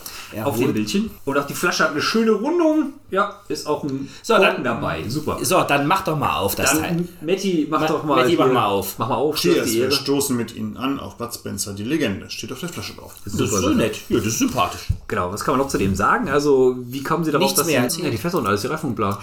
Auf 0.44 0.58
dem 0.58 0.72
Bildchen. 0.72 1.10
Und 1.24 1.38
auch 1.38 1.46
die 1.46 1.54
Flasche 1.54 1.84
hat 1.84 1.92
eine 1.92 2.02
schöne 2.02 2.32
Rundung. 2.32 2.92
Ja, 3.10 3.36
ist 3.48 3.66
auch 3.66 3.82
ein 3.84 4.08
So, 4.22 4.34
Korken 4.34 4.56
dann- 4.56 4.64
dabei. 4.64 5.02
Super. 5.08 5.38
So, 5.42 5.62
dann 5.62 5.86
mach 5.86 6.04
doch 6.04 6.18
mal 6.18 6.36
auf 6.38 6.54
das 6.54 6.72
Teil. 6.72 6.82
Dann, 6.82 7.08
Matti, 7.26 7.66
mach 7.70 7.80
Ma- 7.80 7.86
doch 7.86 8.04
mal. 8.04 8.16
Matti, 8.22 8.36
mach 8.36 8.52
mal 8.52 8.66
auf. 8.66 8.96
Mach 8.98 9.08
mal 9.08 9.14
auf. 9.14 9.36
Cheers, 9.36 9.66
wir 9.72 9.84
Ehre. 9.84 9.92
stoßen 9.92 10.36
mit 10.36 10.54
Ihnen 10.54 10.76
an 10.76 11.00
auf 11.00 11.16
Bud 11.16 11.32
Spencer, 11.34 11.72
die 11.72 11.84
Legende. 11.84 12.28
Steht 12.28 12.52
auf 12.52 12.60
der 12.60 12.68
Flasche 12.68 12.92
drauf. 12.94 13.14
Das 13.24 13.32
ist 13.34 13.50
so 13.50 13.70
nett. 13.70 13.96
Ja, 14.10 14.18
das 14.18 14.26
ist 14.26 14.38
sympathisch. 14.40 14.82
Genau, 15.06 15.32
was 15.32 15.42
kann 15.42 15.52
man 15.56 15.60
noch 15.64 15.68
zu 15.70 15.78
dem 15.78 15.94
sagen? 15.94 16.28
Also, 16.28 16.76
wie 16.80 17.02
kommen 17.02 17.24
Sie 17.24 17.30
darauf, 17.30 17.44
Nichts 17.46 17.58
dass 17.58 17.66
mehr. 17.66 17.88
Sie, 17.88 18.02
ja, 18.02 18.10
die 18.10 18.18
Fässer 18.18 18.38
und 18.38 18.46
alles, 18.46 18.60
die 18.60 18.66
Reifen 18.66 18.90
und 18.90 18.94
bla. 18.96 19.18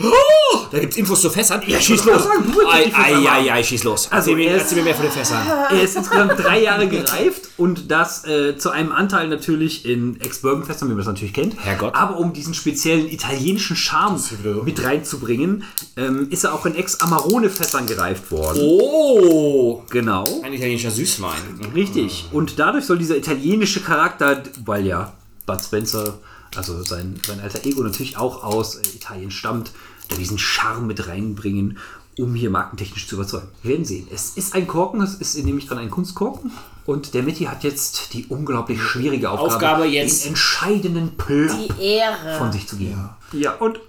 Da 0.71 0.79
gibt's 0.79 0.97
Infos 0.97 1.21
zu 1.21 1.29
Fässern. 1.29 1.61
Ja, 1.67 1.79
schieß 1.79 2.05
los. 2.05 2.23
Ei, 2.71 2.91
ei, 2.95 3.51
ei, 3.53 3.63
schieß 3.63 3.83
los. 3.83 4.07
Also, 4.11 4.31
erzähl, 4.31 4.35
mir, 4.35 4.49
er 4.49 4.55
ist- 4.57 4.61
erzähl 4.63 4.77
mir 4.79 4.83
mehr 4.85 4.95
von 4.95 5.03
den 5.05 5.11
Fässern. 5.11 5.47
Er 5.69 5.81
ist 5.83 5.95
insgesamt 5.95 6.39
drei 6.43 6.63
Jahre 6.63 6.87
gereift 6.87 7.49
und 7.57 7.89
das 7.89 8.25
äh, 8.25 8.57
zu 8.57 8.69
einem 8.69 8.91
Anteil 8.91 9.27
natürlich 9.29 9.85
in 9.85 10.19
Ex-Bourbon-Fässern, 10.19 10.89
wie 10.89 10.93
man 10.93 10.99
das 10.99 11.07
natürlich 11.07 11.33
kennt. 11.33 11.57
Herrgott. 11.63 11.95
Aber 11.95 12.17
um 12.17 12.33
diesen 12.33 12.53
speziellen 12.53 13.07
italienischen 13.09 13.75
Charme 13.75 14.19
mit 14.65 14.83
reinzubringen, 14.83 15.63
ähm, 15.95 16.27
ist 16.31 16.43
er 16.43 16.53
auch 16.53 16.65
in 16.65 16.75
Ex-Amarone-Fässern 16.75 17.85
gereift 17.87 18.31
worden. 18.31 18.59
Oh, 18.61 19.83
Genau. 19.89 20.25
ein 20.43 20.53
italienischer 20.53 20.91
Süßwein. 20.91 21.71
Richtig. 21.73 22.25
Und 22.31 22.59
dadurch 22.59 22.85
soll 22.85 22.97
dieser 22.97 23.17
italienische 23.17 23.79
Charakter, 23.81 24.43
weil 24.65 24.85
ja 24.85 25.13
Bud 25.45 25.61
Spencer, 25.63 26.19
also 26.55 26.83
sein, 26.83 27.19
sein 27.25 27.39
alter 27.39 27.65
Ego 27.65 27.83
natürlich 27.83 28.17
auch 28.17 28.43
aus 28.43 28.75
äh, 28.75 28.81
Italien 28.95 29.31
stammt, 29.31 29.71
da 30.09 30.15
diesen 30.15 30.37
Charme 30.37 30.87
mit 30.87 31.07
reinbringen, 31.07 31.77
um 32.17 32.33
hier 32.35 32.49
markentechnisch 32.49 33.07
zu 33.07 33.15
überzeugen. 33.15 33.47
Wir 33.61 33.71
werden 33.71 33.85
sehen. 33.85 34.07
Es 34.11 34.31
ist 34.37 34.55
ein 34.55 34.67
Korken, 34.67 35.01
es 35.01 35.15
ist 35.15 35.37
nämlich 35.43 35.67
dran 35.67 35.77
ein 35.79 35.91
Kunstkorken. 35.91 36.51
Und 36.85 37.13
der 37.13 37.23
Mitty 37.23 37.45
hat 37.45 37.63
jetzt 37.63 38.13
die 38.13 38.25
unglaublich 38.27 38.81
schwierige 38.81 39.31
Aufgabe, 39.31 39.53
Aufgabe 39.55 39.85
jetzt- 39.85 40.23
den 40.23 40.29
entscheidenden 40.29 41.17
Plot 41.17 41.51
Die 41.79 41.81
Ehre. 41.83 42.37
von 42.37 42.51
sich 42.51 42.67
zu 42.67 42.77
geben. 42.77 43.09
Ja, 43.33 43.53
und 43.55 43.79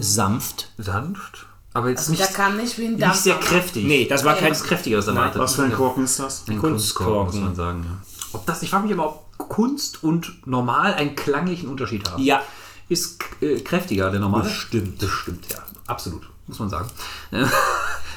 Sanft. 0.00 0.72
sanft, 0.78 1.46
aber 1.74 1.90
jetzt 1.90 2.00
Also, 2.08 2.14
der 2.14 2.26
nicht, 2.26 2.34
kam 2.34 2.56
nicht 2.56 2.78
wie 2.78 2.86
ein 2.86 2.94
nicht 2.94 3.14
sehr 3.16 3.36
kräftig. 3.36 3.84
Nee, 3.86 4.06
das 4.06 4.24
war 4.24 4.34
kein- 4.34 4.46
Etwas 4.46 4.64
kräftigeres 4.64 5.06
erwartet. 5.06 5.40
Was 5.40 5.54
für 5.54 5.62
ein 5.62 5.72
Korken 5.72 6.04
ist 6.04 6.18
das? 6.18 6.44
Ein 6.48 6.58
Kunstkorken. 6.58 6.70
Kunstkorken, 6.72 7.40
muss 7.40 7.44
man 7.48 7.54
sagen. 7.54 7.84
Ja. 7.84 7.98
Ob 8.32 8.46
das, 8.46 8.62
ich 8.62 8.70
frage 8.70 8.84
mich 8.84 8.92
immer, 8.92 9.06
ob 9.06 9.38
Kunst 9.48 10.02
und 10.02 10.44
normal 10.46 10.94
einen 10.94 11.14
klanglichen 11.14 11.68
Unterschied 11.68 12.08
haben. 12.10 12.22
Ja. 12.22 12.42
Ist 12.88 13.18
äh, 13.40 13.60
kräftiger, 13.60 14.10
der 14.10 14.20
normale? 14.20 14.44
Bestimmt. 14.44 14.98
Bestimmt, 14.98 15.44
ja. 15.50 15.58
Absolut, 15.86 16.22
muss 16.46 16.58
man 16.58 16.68
sagen. 16.68 16.88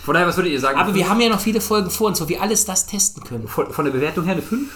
Von 0.04 0.14
daher, 0.14 0.28
was 0.28 0.38
würdet 0.38 0.52
ihr 0.52 0.60
sagen? 0.60 0.78
Aber 0.78 0.94
wir 0.94 1.10
haben 1.10 1.20
ja 1.20 1.30
noch 1.30 1.40
viele 1.40 1.60
Folgen 1.60 1.90
vor 1.90 2.08
uns, 2.08 2.22
wo 2.22 2.28
wir 2.30 2.40
alles 2.42 2.64
das 2.66 2.86
testen 2.86 3.24
können. 3.24 3.48
von, 3.48 3.72
von 3.72 3.86
der 3.86 3.92
Bewertung 3.92 4.26
her 4.26 4.34
eine 4.34 4.44
5? 4.44 4.70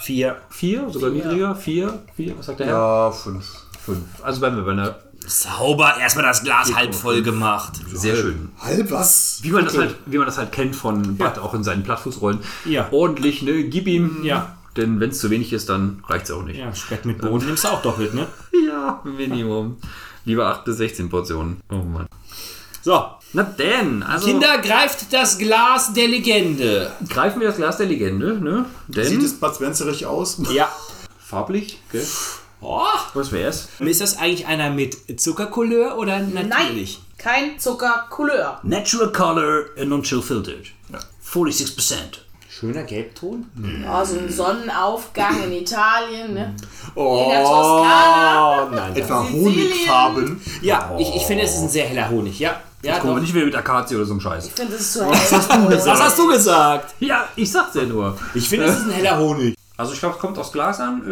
Vier. 0.00 0.36
4? 0.48 0.88
Sogar 0.88 1.10
niedriger? 1.10 1.54
4? 1.54 2.02
4? 2.16 2.38
Was 2.38 2.46
sagt 2.46 2.60
der 2.60 2.66
Herr? 2.68 2.74
Ja, 2.74 3.10
fünf. 3.10 3.44
5. 3.84 3.98
Also 4.22 4.40
bleiben 4.40 4.56
wir 4.56 4.64
bei 4.64 4.72
einer 4.72 4.96
Sauber, 5.26 5.96
erstmal 6.00 6.24
das 6.24 6.42
Glas 6.42 6.74
halb 6.74 6.94
voll 6.94 7.22
gemacht. 7.22 7.74
sehr 7.92 8.16
schön. 8.16 8.50
Halb 8.58 8.90
was? 8.90 9.40
Wie 9.42 9.50
man, 9.50 9.64
das 9.64 9.76
halt, 9.76 9.94
wie 10.06 10.16
man 10.16 10.26
das 10.26 10.38
halt 10.38 10.52
kennt 10.52 10.74
von 10.74 11.16
Bud, 11.16 11.38
auch 11.38 11.54
in 11.54 11.62
seinen 11.62 11.82
Plattfußrollen. 11.82 12.40
Ja. 12.64 12.88
Ordentlich, 12.90 13.42
ne? 13.42 13.64
Gib 13.64 13.86
ihm. 13.86 14.24
Ja. 14.24 14.56
Denn 14.76 15.00
wenn 15.00 15.10
es 15.10 15.18
zu 15.20 15.28
wenig 15.30 15.52
ist, 15.52 15.68
dann 15.68 16.02
reicht 16.08 16.24
es 16.24 16.30
auch 16.30 16.42
nicht. 16.42 16.58
Ja, 16.58 16.74
Speck 16.74 17.04
mit 17.04 17.20
Boden 17.20 17.44
nimmst 17.46 17.64
du 17.64 17.68
auch 17.68 17.82
doppelt, 17.82 18.14
ne? 18.14 18.26
Ja, 18.66 19.00
Minimum. 19.04 19.76
Lieber 20.24 20.46
8 20.46 20.64
bis 20.64 20.76
16 20.76 21.08
Portionen. 21.08 21.60
Oh 21.70 21.76
Mann. 21.76 22.06
So, 22.82 23.04
Na 23.32 23.44
denn, 23.44 24.02
also 24.02 24.26
Kinder, 24.26 24.58
greift 24.58 25.12
das 25.12 25.38
Glas 25.38 25.92
der 25.94 26.08
Legende. 26.08 26.92
greifen 27.08 27.40
wir 27.40 27.48
das 27.48 27.56
Glas 27.56 27.76
der 27.76 27.86
Legende, 27.86 28.34
ne? 28.40 28.64
Denn 28.88 29.06
Sieht 29.06 29.22
es 29.22 29.34
Bud 29.38 29.54
Spencerig 29.54 30.04
aus? 30.06 30.38
Ja. 30.52 30.70
farblich, 31.18 31.78
gell? 31.92 32.06
Oh. 32.60 32.80
Was 33.14 33.32
wär's? 33.32 33.68
Ist 33.80 34.00
das 34.00 34.16
eigentlich 34.18 34.46
einer 34.46 34.70
mit 34.70 35.20
Zuckercouleur 35.20 35.96
oder 35.98 36.18
Nein, 36.20 36.48
natürlich? 36.48 37.00
kein 37.18 37.58
Zuckercouleur. 37.58 38.60
Natural 38.62 39.10
Color 39.12 39.64
and 39.78 39.88
Non-Chill 39.88 40.22
Filtered. 40.22 40.66
46%. 41.24 41.94
Schöner 42.62 42.84
Gelbton. 42.84 43.44
Oh, 43.90 44.04
so 44.04 44.18
ein 44.20 44.30
Sonnenaufgang 44.30 45.42
in 45.42 45.52
Italien, 45.52 46.32
ne? 46.32 46.54
Oh, 46.94 47.24
In 47.24 47.30
der 47.30 47.42
Toskana. 47.42 48.62
Oh, 48.62 48.68
nein. 48.72 48.94
etwa. 48.96 49.28
Honigfarben. 49.32 50.40
Ja, 50.60 50.94
ich, 50.96 51.12
ich 51.16 51.22
finde, 51.26 51.42
es 51.42 51.54
ist 51.56 51.62
ein 51.62 51.68
sehr 51.68 51.86
heller 51.86 52.08
Honig. 52.08 52.38
Ja, 52.38 52.60
ja 52.84 52.98
Guck 52.98 53.06
mal, 53.06 53.14
doch. 53.16 53.20
nicht 53.22 53.34
wieder 53.34 53.46
mit 53.46 53.56
Akazie 53.56 53.96
oder 53.96 54.04
so 54.04 54.14
ein 54.14 54.20
Scheiß. 54.20 54.46
Ich 54.46 54.52
finde, 54.52 54.74
das 54.74 54.80
ist 54.82 54.92
zu 54.92 55.04
hell. 55.04 55.10
Was 55.86 56.00
hast 56.00 56.18
du 56.20 56.28
gesagt? 56.28 56.94
Ja, 57.00 57.26
ich 57.34 57.50
sag's 57.50 57.74
ja 57.74 57.82
nur. 57.82 58.16
Ich 58.32 58.48
finde, 58.48 58.66
es 58.66 58.78
ist 58.78 58.84
ein 58.84 58.92
heller 58.92 59.18
Honig. 59.18 59.56
Also 59.76 59.92
ich 59.94 59.98
glaube, 59.98 60.14
es 60.14 60.20
kommt 60.20 60.38
aus 60.38 60.52
Glasern 60.52 61.02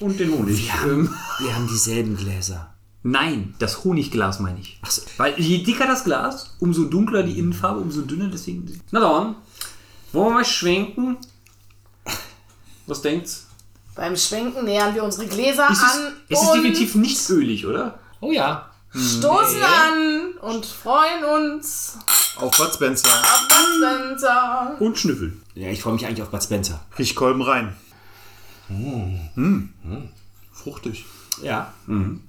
äh, 0.00 0.02
und 0.04 0.18
den 0.18 0.32
Honig. 0.32 0.66
Ja. 0.66 0.74
Ähm, 0.90 1.08
Wir 1.38 1.54
haben 1.54 1.68
dieselben 1.68 2.16
Gläser. 2.16 2.66
nein, 3.04 3.54
das 3.60 3.84
Honigglas 3.84 4.40
meine 4.40 4.58
ich. 4.58 4.80
Ach 4.82 4.90
so. 4.90 5.02
Weil 5.18 5.38
je 5.40 5.62
dicker 5.62 5.86
das 5.86 6.02
Glas, 6.02 6.56
umso 6.58 6.84
dunkler 6.86 7.22
die 7.22 7.38
Innenfarbe, 7.38 7.78
umso 7.78 8.00
dünner. 8.00 8.28
Deswegen. 8.32 8.66
Na 8.90 8.98
dann, 8.98 9.36
wollen 10.12 10.28
wir 10.28 10.34
mal 10.34 10.44
schwenken? 10.44 11.16
Was 12.86 13.02
denkt's? 13.02 13.46
Beim 13.94 14.16
Schwenken 14.16 14.64
nähern 14.64 14.94
wir 14.94 15.04
unsere 15.04 15.26
Gläser 15.26 15.68
Ist 15.70 15.78
es, 15.78 15.84
an 15.84 16.12
es 16.28 16.40
ist 16.42 16.52
definitiv 16.54 16.94
nicht 16.94 17.28
ölig, 17.30 17.66
oder? 17.66 17.98
Oh 18.20 18.32
ja. 18.32 18.70
stoßen 18.94 19.62
an 19.62 20.32
und 20.40 20.64
freuen 20.64 21.24
uns 21.24 21.98
Auf 22.36 22.56
Bud 22.56 22.72
Spencer. 22.74 23.08
auf 23.08 23.46
das 23.48 23.64
Spencer. 23.76 24.76
Und 24.78 24.98
schnüffeln. 24.98 25.42
Ja, 25.54 25.68
ich 25.68 25.82
freue 25.82 25.92
mich 25.94 26.06
eigentlich 26.06 26.22
auf 26.22 26.30
Bud 26.30 26.42
Spencer. 26.42 26.80
Riech 26.98 27.14
Kolben 27.14 27.42
rein. 27.42 27.76
Hm. 28.68 29.68
Fruchtig. 30.52 31.04
Ja. 31.42 31.72
Mhm. 31.86 32.22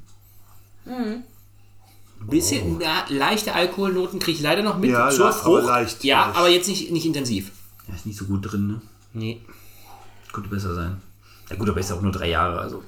Bisschen 2.21 2.77
na, 2.79 3.05
leichte 3.09 3.53
Alkoholnoten 3.53 4.19
kriege 4.19 4.37
ich 4.37 4.43
leider 4.43 4.61
noch 4.61 4.77
mit 4.77 4.91
Ja, 4.91 5.09
zur 5.09 5.31
Frucht. 5.31 5.65
leicht, 5.65 6.03
ja, 6.03 6.25
leicht. 6.25 6.37
aber 6.37 6.49
jetzt 6.49 6.67
nicht, 6.67 6.91
nicht 6.91 7.05
intensiv. 7.05 7.51
Ja, 7.87 7.95
ist 7.95 8.05
nicht 8.05 8.17
so 8.17 8.25
gut 8.25 8.51
drin, 8.51 8.67
ne? 8.67 8.81
Nee. 9.13 9.41
Könnte 10.31 10.49
besser 10.49 10.73
sein. 10.75 11.01
Ja 11.49 11.55
gut, 11.57 11.69
aber 11.69 11.79
ist 11.79 11.89
ja 11.89 11.95
auch 11.97 12.01
nur 12.01 12.11
drei 12.11 12.29
Jahre, 12.29 12.59
also. 12.59 12.83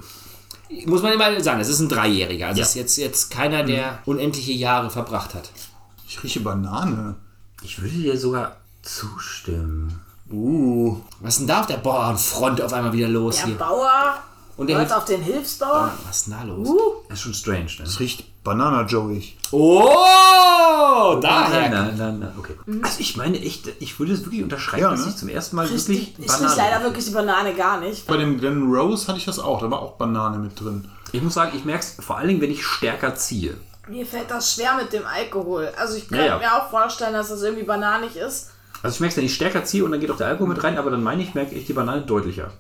Muss 0.86 1.02
man 1.02 1.14
immer 1.14 1.40
sagen, 1.42 1.60
es 1.60 1.68
ist 1.70 1.80
ein 1.82 1.90
Dreijähriger. 1.90 2.48
Also 2.48 2.60
Ja. 2.60 2.64
es 2.64 2.70
ist 2.70 2.76
jetzt, 2.76 2.98
jetzt 2.98 3.32
keiner, 3.32 3.64
der 3.64 4.00
unendliche 4.06 4.54
Jahre 4.54 4.90
verbracht 4.90 5.34
hat. 5.36 5.52
Ich 6.08 6.24
rieche 6.24 6.40
Banane. 6.40 7.16
Ich 7.62 7.82
würde 7.82 7.94
dir 7.96 8.18
sogar 8.18 8.58
zustimmen. 8.82 10.00
Uh. 10.32 10.98
Was 11.20 11.34
ist 11.34 11.40
denn 11.42 11.48
da 11.48 11.60
auf 11.62 11.68
der 11.68 11.78
Bauernfront 11.78 12.62
auf 12.62 12.74
einmal 12.74 12.94
wieder 12.94 13.08
los 13.10 13.36
Der 13.38 13.46
hier? 13.48 13.56
Bauer 13.58 14.18
Und 14.58 14.68
der 14.68 14.78
hört 14.78 14.94
auf 14.94 15.06
den 15.06 15.22
Hilfsbauer. 15.22 15.92
Was 16.08 16.18
ist 16.18 16.28
denn 16.28 16.36
da 16.38 16.44
los? 16.44 16.68
Uh, 16.70 16.80
Das 17.10 17.18
ist 17.18 17.24
schon 17.24 17.34
strange, 17.34 17.66
ne? 17.80 17.84
Es 17.86 18.00
riecht 18.00 18.44
Banana-Joey. 18.44 19.34
Oh, 19.52 21.18
daher. 21.22 21.70
Nein, 21.70 21.72
nein, 21.72 21.96
nein, 21.98 22.20
nein, 22.20 22.32
okay. 22.38 22.54
Also 22.84 23.00
ich 23.00 23.18
meine 23.18 23.40
echt, 23.42 23.68
ich 23.80 23.98
würde 24.00 24.14
es 24.14 24.24
wirklich 24.26 24.44
unterschreiben, 24.44 24.84
Ja, 24.84 24.92
dass 24.92 25.02
ne? 25.06 25.10
ich 25.10 25.16
zum 25.18 25.30
ersten 25.30 25.56
Mal 25.56 25.66
ich 25.66 25.72
wirklich 25.72 26.14
ich 26.20 26.30
rieche 26.32 26.56
leider 26.58 26.84
wirklich 26.84 27.06
die 27.06 27.12
Banane 27.12 27.54
gar 27.56 27.80
nicht. 27.80 28.06
Bei 28.08 28.18
dem 28.18 28.38
Glen 28.40 28.72
Rose 28.72 29.08
hatte 29.08 29.18
ich 29.18 29.26
das 29.26 29.40
auch. 29.40 29.62
Da 29.62 29.72
war 29.72 29.82
auch 29.82 29.94
Banane 29.94 30.38
mit 30.38 30.60
drin. 30.60 30.88
Ich 31.12 31.22
muss 31.22 31.34
sagen, 31.36 31.52
ich 31.56 31.66
merke 31.66 31.82
es 31.84 31.96
vor 32.06 32.18
allen 32.18 32.28
Dingen, 32.28 32.42
wenn 32.42 32.52
ich 32.52 32.66
stärker 32.66 33.16
ziehe. 33.16 33.56
Mir 33.88 34.06
fällt 34.06 34.32
das 34.32 34.54
schwer 34.54 34.76
mit 34.76 34.94
dem 34.94 35.06
Alkohol. 35.06 35.70
Also 35.78 35.96
ich 35.98 36.08
kann 36.08 36.20
Ja, 36.20 36.26
ja. 36.26 36.38
mir 36.38 36.54
auch 36.56 36.70
vorstellen, 36.70 37.14
dass 37.14 37.30
das 37.30 37.42
irgendwie 37.42 37.64
bananig 37.66 38.16
ist. 38.16 38.50
Also 38.82 38.96
ich 38.96 39.00
merke 39.02 39.12
es, 39.14 39.18
wenn 39.18 39.26
ich 39.26 39.34
stärker 39.36 39.64
ziehe 39.64 39.84
und 39.86 39.92
dann 39.92 40.00
geht 40.00 40.12
auch 40.12 40.18
der 40.18 40.28
Alkohol 40.28 40.50
mit 40.50 40.64
rein, 40.64 40.78
aber 40.78 40.92
dann 40.92 41.04
meine 41.04 41.22
ich, 41.24 41.34
merke 41.34 41.56
ich 41.56 41.66
die 41.66 41.74
Banane 41.74 42.02
deutlicher. 42.02 42.52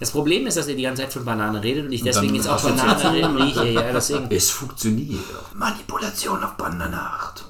Das 0.00 0.12
Problem 0.12 0.46
ist, 0.46 0.56
dass 0.56 0.68
ihr 0.68 0.76
die 0.76 0.82
ganze 0.84 1.02
Zeit 1.02 1.12
von 1.12 1.24
Banane 1.24 1.62
redet 1.62 1.86
und 1.86 1.92
ich 1.92 2.02
deswegen 2.02 2.34
jetzt 2.34 2.48
auch 2.48 2.62
Banane 2.62 3.12
reden 3.12 3.36
rieche. 3.36 3.66
Ja, 3.68 3.92
deswegen. 3.92 4.28
Es 4.30 4.50
funktioniert. 4.50 5.20
Manipulation 5.54 6.42
auf 6.44 6.52
Bananacht. 6.54 7.44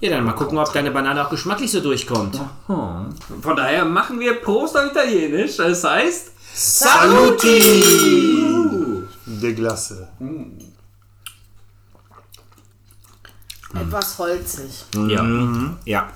Ja, 0.00 0.10
dann 0.10 0.24
mal 0.24 0.32
gucken, 0.32 0.56
ob 0.56 0.72
deine 0.72 0.90
Banane 0.90 1.24
auch 1.24 1.30
geschmacklich 1.30 1.70
so 1.70 1.80
durchkommt. 1.80 2.40
Von 2.66 3.56
daher 3.56 3.84
machen 3.84 4.18
wir 4.18 4.40
Prost 4.40 4.76
auf 4.78 4.90
Italienisch. 4.90 5.56
Das 5.58 5.84
heißt, 5.84 6.30
Saluti! 6.54 7.60
Der 9.26 9.52
Glasse. 9.52 10.08
Etwas 13.74 14.18
holzig. 14.18 14.84
ja. 15.08 15.24
Ja. 15.84 16.08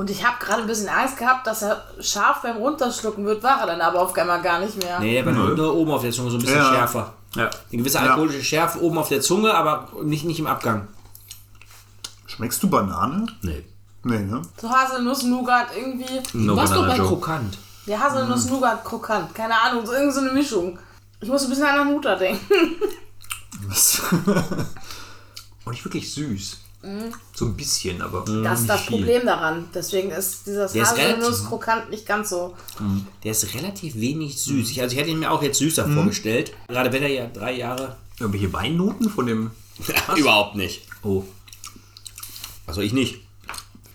Und 0.00 0.08
ich 0.08 0.24
habe 0.26 0.36
gerade 0.42 0.62
ein 0.62 0.66
bisschen 0.66 0.88
Angst 0.88 1.18
gehabt, 1.18 1.46
dass 1.46 1.60
er 1.60 1.84
scharf 2.00 2.40
beim 2.40 2.56
Runterschlucken 2.56 3.26
wird, 3.26 3.42
war 3.42 3.60
er 3.60 3.66
dann 3.66 3.82
aber 3.82 4.00
auf 4.00 4.16
einmal 4.16 4.40
gar 4.40 4.58
nicht 4.58 4.82
mehr. 4.82 4.98
Nee, 4.98 5.12
der 5.12 5.26
war 5.26 5.32
nur, 5.34 5.50
nur 5.54 5.74
oben 5.74 5.90
auf 5.90 6.00
der 6.00 6.10
Zunge 6.10 6.30
so 6.30 6.38
ein 6.38 6.40
bisschen 6.40 6.56
Ja. 6.56 6.70
schärfer. 6.72 7.12
ja. 7.36 7.44
Eine 7.70 7.78
gewisse 7.82 8.00
alkoholische 8.00 8.42
Schärfe 8.42 8.80
oben 8.80 8.96
auf 8.96 9.08
der 9.10 9.20
Zunge, 9.20 9.52
aber 9.52 9.88
nicht, 10.02 10.24
nicht 10.24 10.38
im 10.38 10.46
Abgang. 10.46 10.88
Schmeckst 12.24 12.62
du 12.62 12.70
Banane? 12.70 13.26
Nee. 13.42 13.62
Nee, 14.04 14.20
ne? 14.20 14.40
So 14.58 14.70
Haselnuss-Nougat 14.70 15.66
irgendwie. 15.76 16.22
No 16.32 16.56
Was 16.56 16.70
doch 16.72 16.86
bei 16.86 16.96
Joe. 16.96 17.06
krokant. 17.06 17.58
Ja, 17.84 17.98
Haselnuss-Nougat 17.98 18.82
krokant. 18.82 19.34
Keine 19.34 19.60
Ahnung, 19.60 19.84
so 19.84 19.92
irgendwie 19.92 20.14
so 20.14 20.20
eine 20.20 20.32
Mischung. 20.32 20.78
Ich 21.20 21.28
muss 21.28 21.42
ein 21.44 21.50
bisschen 21.50 21.66
an 21.66 21.80
Hanuta 21.80 22.14
denken. 22.16 22.40
Was? 23.68 24.00
Und 25.66 25.72
nicht 25.72 25.84
wirklich 25.84 26.10
süß. 26.14 26.56
So 27.34 27.44
ein 27.44 27.56
bisschen, 27.56 28.00
aber. 28.00 28.24
Das 28.42 28.62
ist 28.62 28.68
das 28.68 28.80
viel. 28.82 28.98
Problem 28.98 29.26
daran. 29.26 29.68
Deswegen 29.74 30.10
ist 30.10 30.46
dieses 30.46 30.74
Haselnuss-krokant 30.74 31.90
nicht 31.90 32.06
ganz 32.06 32.30
so. 32.30 32.56
Der 33.22 33.32
ist 33.32 33.54
relativ 33.54 33.96
wenig 33.96 34.40
süß. 34.40 34.70
Ich, 34.70 34.80
also 34.80 34.94
ich 34.94 35.00
hätte 35.00 35.10
ihn 35.10 35.18
mir 35.18 35.30
auch 35.30 35.42
jetzt 35.42 35.58
süßer 35.58 35.88
vorgestellt. 35.88 36.52
Gerade 36.68 36.92
wenn 36.92 37.02
er 37.02 37.08
ja 37.10 37.26
drei 37.26 37.52
Jahre. 37.52 37.96
Irgendwelche 38.18 38.52
Weinnoten 38.52 39.08
von 39.10 39.26
dem. 39.26 39.50
Überhaupt 40.16 40.56
nicht. 40.56 40.82
Oh. 41.02 41.24
Also 42.66 42.80
ich 42.82 42.92
nicht. 42.92 43.20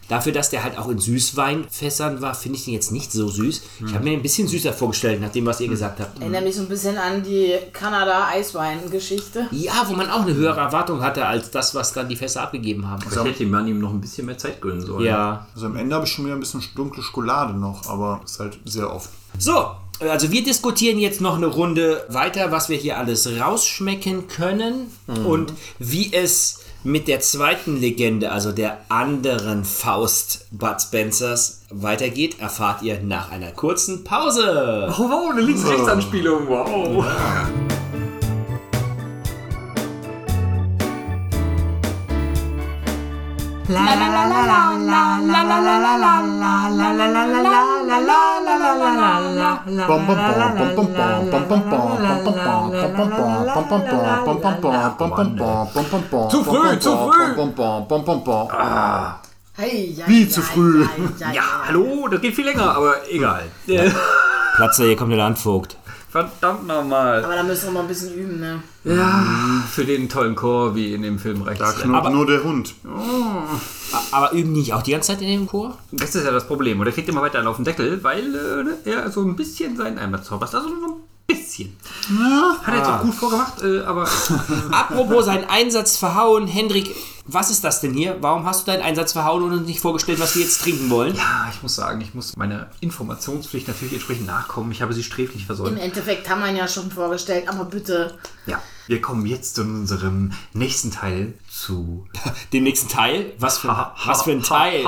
Dafür, 0.07 0.31
dass 0.31 0.51
der 0.51 0.63
halt 0.63 0.77
auch 0.77 0.87
in 0.89 0.99
Süßweinfässern 0.99 2.21
war, 2.21 2.35
finde 2.35 2.57
ich 2.57 2.65
den 2.65 2.73
jetzt 2.75 2.91
nicht 2.91 3.11
so 3.11 3.27
süß. 3.27 3.61
Ich 3.87 3.93
habe 3.93 4.03
mir 4.03 4.11
den 4.11 4.19
ein 4.19 4.23
bisschen 4.23 4.47
süßer 4.47 4.71
vorgestellt, 4.71 5.19
nach 5.19 5.31
dem, 5.31 5.45
was 5.45 5.59
ihr 5.59 5.67
gesagt 5.67 5.99
habt. 5.99 6.19
Erinnert 6.19 6.43
mich 6.43 6.55
so 6.55 6.61
ein 6.61 6.69
bisschen 6.69 6.97
an 6.97 7.23
die 7.23 7.53
Kanada-Eiswein-Geschichte. 7.73 9.47
Ja, 9.51 9.85
wo 9.87 9.93
man 9.93 10.09
auch 10.09 10.21
eine 10.21 10.35
höhere 10.35 10.59
Erwartung 10.59 11.01
hatte, 11.01 11.25
als 11.25 11.49
das, 11.49 11.73
was 11.73 11.93
dann 11.93 12.07
die 12.07 12.15
Fässer 12.15 12.43
abgegeben 12.43 12.87
haben. 12.87 13.01
Vielleicht 13.01 13.39
hätte 13.39 13.45
man 13.45 13.67
ihm 13.67 13.79
noch 13.79 13.91
ein 13.91 14.01
bisschen 14.01 14.27
mehr 14.27 14.37
Zeit 14.37 14.61
gönnen 14.61 14.81
sollen. 14.81 15.05
Ja. 15.05 15.47
Also 15.55 15.65
am 15.65 15.75
Ende 15.75 15.95
habe 15.95 16.05
ich 16.05 16.11
schon 16.11 16.25
wieder 16.25 16.35
ein 16.35 16.39
bisschen 16.39 16.63
dunkle 16.75 17.01
Schokolade 17.01 17.53
noch, 17.53 17.87
aber 17.89 18.21
ist 18.23 18.39
halt 18.39 18.59
sehr 18.65 18.93
oft. 18.93 19.09
So, 19.39 19.71
also 19.99 20.31
wir 20.31 20.43
diskutieren 20.43 20.99
jetzt 20.99 21.21
noch 21.21 21.37
eine 21.37 21.47
Runde 21.47 22.05
weiter, 22.09 22.51
was 22.51 22.69
wir 22.69 22.77
hier 22.77 22.97
alles 22.97 23.27
rausschmecken 23.39 24.27
können 24.27 24.91
und 25.25 25.53
wie 25.79 26.13
es 26.13 26.59
mit 26.85 27.07
der 27.07 27.19
zweiten 27.19 27.81
Legende, 27.81 28.31
also 28.31 28.51
der 28.51 28.77
anderen 28.89 29.65
Faust 29.65 30.45
Bud 30.51 30.79
Spencers, 30.79 31.63
weitergeht, 31.71 32.39
erfahrt 32.39 32.83
ihr 32.83 33.01
nach 33.01 33.31
einer 33.31 33.51
kurzen 33.51 34.03
Pause. 34.03 34.93
Oh, 34.95 35.09
wow, 35.09 35.31
eine 35.31 35.41
Links-Rechts-Anspielung. 35.41 36.47
Wow. 36.47 36.69
Bom, 36.69 37.05
Zu 56.29 56.43
früh, 56.43 56.79
zu 56.79 56.97
früh. 56.97 57.35
Hey, 59.57 59.95
ja, 59.97 60.07
Wie 60.07 60.23
ja, 60.23 60.29
zu 60.29 60.41
früh. 60.41 60.85
Ja, 61.33 61.43
hallo, 61.67 62.07
das 62.09 62.21
geht 62.21 62.35
viel 62.35 62.45
länger, 62.45 62.75
aber 62.75 62.95
egal. 63.09 63.43
Äh, 63.67 63.89
Platzer, 64.55 64.83
hier 64.83 64.95
kommt 64.95 65.11
der 65.11 65.17
Landvogt. 65.17 65.77
Verdammt 66.15 66.65
nochmal. 66.65 67.25
Aber 67.25 67.35
da 67.35 67.43
müssen 67.43 67.65
wir 67.65 67.71
mal 67.73 67.81
ein 67.81 67.89
bisschen 67.89 68.13
üben, 68.13 68.39
ne? 68.39 68.63
Ja, 68.85 69.25
für 69.69 69.83
den 69.83 70.07
tollen 70.07 70.33
Chor 70.33 70.73
wie 70.73 70.93
in 70.93 71.01
dem 71.01 71.19
Film 71.19 71.41
reicht 71.41 71.59
Da 71.59 71.73
knurrt 71.73 72.09
nur 72.09 72.25
der 72.25 72.41
Hund. 72.41 72.73
Aber 74.11 74.31
üben 74.31 74.53
die 74.53 74.61
nicht 74.61 74.73
auch 74.73 74.81
die 74.81 74.91
ganze 74.91 75.11
Zeit 75.11 75.21
in 75.21 75.27
dem 75.27 75.45
Chor? 75.45 75.77
Das 75.91 76.15
ist 76.15 76.23
ja 76.23 76.31
das 76.31 76.47
Problem. 76.47 76.79
Und 76.79 76.87
er 76.87 76.93
kriegt 76.93 77.09
immer 77.09 77.21
weiter 77.21 77.39
einen 77.39 77.49
auf 77.49 77.57
den 77.57 77.65
Deckel, 77.65 78.01
weil 78.01 78.33
äh, 78.33 78.63
ne, 78.63 78.77
er 78.85 79.11
so 79.11 79.23
ein 79.23 79.35
bisschen 79.35 79.75
seinen 79.75 79.97
Einsatz 79.97 80.27
zaubert. 80.27 80.55
Also 80.55 80.69
so 80.69 80.73
ein 80.73 81.01
bisschen. 81.27 81.75
Hat 82.63 82.73
er 82.73 82.77
jetzt 82.77 82.87
auch 82.87 83.01
gut 83.01 83.13
vorgemacht, 83.13 83.61
äh, 83.61 83.81
aber 83.81 84.07
Apropos 84.71 85.25
seinen 85.25 85.49
Einsatz 85.49 85.97
verhauen, 85.97 86.47
Hendrik, 86.47 86.95
was 87.27 87.49
ist 87.49 87.63
das 87.63 87.81
denn 87.81 87.93
hier? 87.93 88.17
Warum 88.21 88.45
hast 88.45 88.67
du 88.67 88.71
deinen 88.71 88.83
Einsatz 88.83 89.13
verhauen 89.13 89.43
und 89.43 89.51
uns 89.51 89.67
nicht 89.67 89.79
vorgestellt, 89.79 90.19
was 90.19 90.35
wir 90.35 90.43
jetzt 90.43 90.61
trinken 90.61 90.89
wollen? 90.89 91.15
ja, 91.15 91.47
ich 91.51 91.61
muss 91.63 91.75
sagen, 91.75 91.99
ich 92.01 92.13
muss 92.13 92.35
meiner 92.37 92.69
Informationspflicht 92.81 93.67
natürlich 93.67 93.93
entsprechend 93.93 94.27
nachkommen. 94.27 94.71
Ich 94.71 94.81
habe 94.81 94.93
sie 94.93 95.03
sträflich 95.03 95.41
Im 95.41 95.45
versäumt. 95.45 95.79
Endeffekt 95.79 96.29
haben 96.29 96.41
wir 96.41 96.49
ihn 96.49 96.57
ja 96.57 96.67
schon 96.67 96.91
vorgestellt, 96.91 97.47
aber 97.49 97.65
bitte. 97.65 98.17
Ja, 98.45 98.61
wir 98.87 99.01
kommen 99.01 99.25
jetzt 99.25 99.55
zu 99.55 99.61
unserem 99.61 100.33
nächsten 100.53 100.91
Teil 100.91 101.33
zu 101.49 102.07
Den 102.53 102.63
nächsten 102.63 102.89
Teil? 102.89 103.33
Was 103.39 103.57
für, 103.57 103.69
was 104.05 104.21
für 104.21 104.31
ein 104.31 104.43
Teil? 104.43 104.85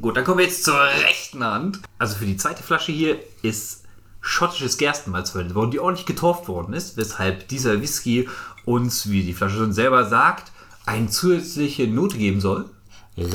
Gut, 0.00 0.16
dann 0.16 0.24
kommen 0.24 0.38
wir 0.38 0.46
jetzt 0.46 0.64
zur 0.64 0.80
rechten 0.80 1.42
Hand. 1.44 1.80
Also 1.98 2.16
für 2.16 2.26
die 2.26 2.36
zweite 2.36 2.62
Flasche 2.62 2.92
hier 2.92 3.18
ist 3.42 3.82
schottisches 4.20 4.78
Gerstenmalz 4.78 5.30
verwendet 5.30 5.56
worden, 5.56 5.72
die 5.72 5.80
ordentlich 5.80 6.06
getorft 6.06 6.46
worden 6.46 6.74
ist, 6.74 6.96
weshalb 6.96 7.48
dieser 7.48 7.80
Whisky 7.80 8.28
uns, 8.64 9.10
wie 9.10 9.24
die 9.24 9.34
Flasche 9.34 9.56
schon 9.56 9.72
selber 9.72 10.08
sagt, 10.08 10.51
eine 10.86 11.08
zusätzliche 11.08 11.86
Note 11.88 12.16
geben 12.18 12.40
soll. 12.40 12.68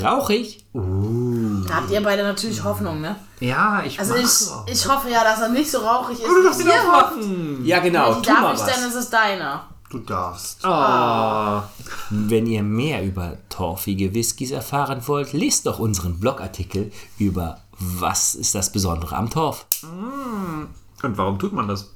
Rauchig? 0.02 0.64
Da 0.74 1.74
habt 1.76 1.90
ihr 1.92 2.02
beide 2.02 2.24
natürlich 2.24 2.64
Hoffnung, 2.64 3.00
ne? 3.00 3.14
Ja, 3.40 3.82
ich 3.84 3.98
Also 4.00 4.16
ich, 4.16 4.72
ich 4.72 4.88
hoffe 4.88 5.08
ja, 5.08 5.22
dass 5.22 5.40
er 5.40 5.48
nicht 5.50 5.70
so 5.70 5.78
rauchig 5.78 6.18
ist. 6.18 6.26
Du 6.26 6.42
darfst 6.42 6.60
ihn 6.60 6.68
hofft. 6.68 6.88
aufmachen. 7.12 7.64
Ja, 7.64 7.78
genau. 7.78 8.14
Die 8.14 8.22
Tu 8.22 8.32
mal 8.32 8.42
darf 8.42 8.54
ich, 8.54 8.74
denn 8.74 8.84
was. 8.84 8.88
ist 8.90 8.94
es 8.96 9.10
deiner. 9.10 9.68
Du 9.90 9.98
darfst. 10.00 10.64
Ah, 10.66 11.68
Wenn 12.10 12.46
ihr 12.46 12.62
mehr 12.64 13.04
über 13.04 13.38
torfige 13.48 14.12
Whiskys 14.14 14.50
erfahren 14.50 15.02
wollt, 15.06 15.32
lest 15.32 15.66
doch 15.66 15.78
unseren 15.78 16.18
Blogartikel 16.18 16.90
über 17.16 17.60
Was 17.78 18.34
ist 18.34 18.54
das 18.56 18.70
Besondere 18.72 19.14
am 19.16 19.30
Torf? 19.30 19.64
Und 19.82 21.16
warum 21.16 21.38
tut 21.38 21.52
man 21.52 21.68
das? 21.68 21.88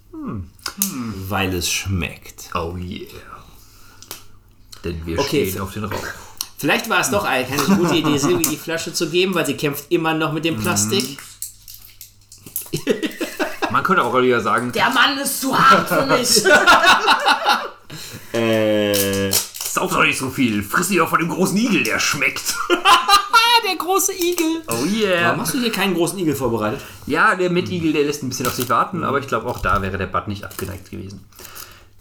Weil 1.28 1.52
es 1.52 1.68
schmeckt. 1.70 2.50
Oh 2.54 2.76
yeah. 2.76 3.08
Denn 4.84 5.04
wir 5.06 5.18
Okay. 5.18 5.48
stehen 5.50 5.60
auf 5.62 5.72
den 5.72 5.84
Rauch. 5.84 6.04
Vielleicht 6.58 6.88
war 6.88 7.00
es 7.00 7.10
doch 7.10 7.24
eine 7.24 7.44
keine 7.46 7.62
gute 7.76 7.94
Idee, 7.96 8.16
Silvi 8.18 8.44
die 8.44 8.56
Flasche 8.56 8.92
zu 8.92 9.10
geben, 9.10 9.34
weil 9.34 9.44
sie 9.46 9.56
kämpft 9.56 9.86
immer 9.90 10.14
noch 10.14 10.32
mit 10.32 10.44
dem 10.44 10.56
Plastik. 10.60 11.18
Man 13.70 13.82
könnte 13.82 14.04
auch 14.04 14.16
wieder 14.20 14.40
sagen, 14.40 14.70
Der 14.72 14.90
Mann 14.90 15.18
ist 15.18 15.40
zu 15.40 15.56
hart 15.58 15.88
für 15.88 16.06
mich. 16.06 16.42
Äh. 18.32 19.30
sauf 19.30 19.92
doch 19.92 20.04
nicht 20.04 20.18
so 20.18 20.30
viel. 20.30 20.62
Friss 20.62 20.88
dich 20.88 20.96
doch 20.98 21.08
von 21.10 21.18
dem 21.18 21.28
großen 21.28 21.56
Igel, 21.56 21.82
der 21.82 21.98
schmeckt. 21.98 22.54
Ah, 22.70 23.68
der 23.68 23.76
große 23.76 24.12
Igel. 24.14 24.62
Oh 24.68 24.84
yeah. 24.86 25.26
Warum 25.28 25.40
hast 25.42 25.52
du 25.54 25.58
hier 25.60 25.70
keinen 25.72 25.92
großen 25.94 26.18
Igel 26.18 26.34
vorbereitet? 26.34 26.80
Ja, 27.06 27.34
der 27.34 27.50
Mitigel, 27.50 27.92
der 27.92 28.04
lässt 28.04 28.22
ein 28.22 28.30
bisschen 28.30 28.46
auf 28.46 28.54
sich 28.54 28.68
warten, 28.70 29.04
aber 29.04 29.18
ich 29.18 29.26
glaube, 29.26 29.46
auch 29.48 29.58
da 29.58 29.82
wäre 29.82 29.98
der 29.98 30.06
Bud 30.06 30.28
nicht 30.28 30.44
abgeneigt 30.44 30.90
gewesen. 30.90 31.24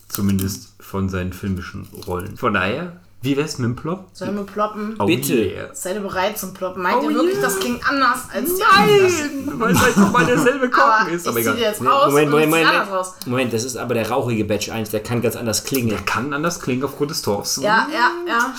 Zumindest 0.08 0.71
von 0.92 1.08
seinen 1.08 1.32
filmischen 1.32 1.88
Rollen. 2.06 2.36
Von 2.36 2.54
daher, 2.54 2.98
wie 3.22 3.38
wär's 3.38 3.58
mit 3.60 3.66
dem 3.70 3.76
Plop? 3.78 4.10
Sollen 4.12 4.36
wir 4.36 4.44
ploppen? 4.44 4.96
Oh 5.00 5.06
Bitte. 5.06 5.36
Yeah. 5.36 5.70
Seid 5.74 5.96
ihr 5.96 6.02
bereit 6.02 6.38
zum 6.38 6.54
Ploppen? 6.54 6.84
Meint 6.84 6.98
Oh 7.02 7.10
ihr 7.10 7.16
wirklich, 7.16 7.36
yeah. 7.36 7.42
das 7.44 7.60
klingt 7.60 7.88
anders 7.90 8.20
als 8.34 8.56
die? 8.56 8.62
Nein, 8.62 9.60
weil 9.60 9.72
es 9.72 9.82
halt 9.82 9.98
nochmal 9.98 10.26
derselbe 10.26 10.66
Aber 10.66 10.70
Korken 10.70 11.14
ist. 11.14 11.22
ich 11.22 11.28
Aber 11.30 11.40
dir 11.40 11.52
egal. 11.52 11.60
jetzt 11.60 11.82
raus 11.86 12.08
Moment, 12.10 12.26
und 12.26 12.32
Moment, 12.32 12.44
ich 12.44 12.66
Moment. 12.66 12.90
Moment. 12.90 13.28
Moment, 13.28 13.54
das 13.54 13.64
ist 13.64 13.78
aber 13.78 13.94
der 13.94 14.10
rauchige 14.10 14.44
Batch 14.44 14.70
1, 14.70 14.90
der 14.90 15.02
kann 15.02 15.22
ganz 15.22 15.38
anders 15.38 15.64
klingen. 15.64 16.06
Kann 16.06 16.34
anders 16.34 16.60
klingen 16.60 16.84
aufgrund 16.84 17.12
des 17.12 17.22
Torfs. 17.22 17.56
Ja, 17.58 17.88
ja, 17.94 18.12
ja. 18.28 18.54